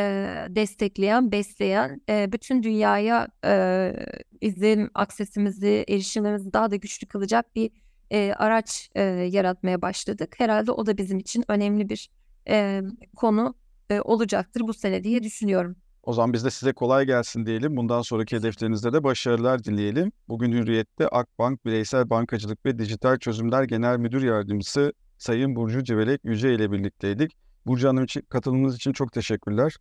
destekleyen, 0.48 1.32
besleyen, 1.32 2.00
e, 2.08 2.32
bütün 2.32 2.62
dünyaya 2.62 3.28
e, 3.44 3.92
izlenim 4.40 4.90
aksesimizi, 4.94 5.84
erişimimizi 5.88 6.52
daha 6.52 6.70
da 6.70 6.76
güçlü 6.76 7.06
kılacak 7.06 7.56
bir 7.56 7.70
e, 8.10 8.32
araç 8.32 8.90
e, 8.94 9.02
yaratmaya 9.02 9.82
başladık. 9.82 10.34
Herhalde 10.38 10.72
o 10.72 10.86
da 10.86 10.98
bizim 10.98 11.18
için 11.18 11.44
önemli 11.48 11.88
bir 11.88 12.10
e, 12.48 12.82
konu 13.16 13.54
e, 13.90 14.00
olacaktır 14.00 14.60
bu 14.60 14.74
sene 14.74 15.04
diye 15.04 15.22
düşünüyorum. 15.22 15.76
O 16.02 16.12
zaman 16.12 16.32
biz 16.32 16.44
de 16.44 16.50
size 16.50 16.72
kolay 16.72 17.06
gelsin 17.06 17.46
diyelim. 17.46 17.76
Bundan 17.76 18.02
sonraki 18.02 18.36
hedeflerinizde 18.36 18.92
de 18.92 19.04
başarılar 19.04 19.64
dileyelim. 19.64 20.12
Bugün 20.28 20.52
Hürriyet'te 20.52 21.08
Akbank 21.08 21.64
Bireysel 21.64 22.10
Bankacılık 22.10 22.66
ve 22.66 22.78
Dijital 22.78 23.18
Çözümler 23.18 23.64
Genel 23.64 23.98
Müdür 23.98 24.22
Yardımcısı 24.22 24.92
Sayın 25.18 25.56
Burcu 25.56 25.84
Civelek 25.84 26.20
Yüce 26.24 26.54
ile 26.54 26.72
birlikteydik. 26.72 27.36
Burcu 27.66 27.88
Hanım 27.88 28.04
için 28.04 28.20
katılımınız 28.20 28.76
için 28.76 28.92
çok 28.92 29.12
teşekkürler. 29.12 29.76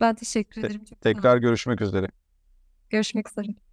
Ben 0.00 0.14
teşekkür 0.14 0.60
Te- 0.60 0.66
ederim. 0.66 0.84
Çok. 0.84 1.00
Tekrar 1.00 1.36
görüşmek 1.38 1.80
üzere. 1.80 2.08
Görüşmek 2.90 3.30
üzere. 3.30 3.67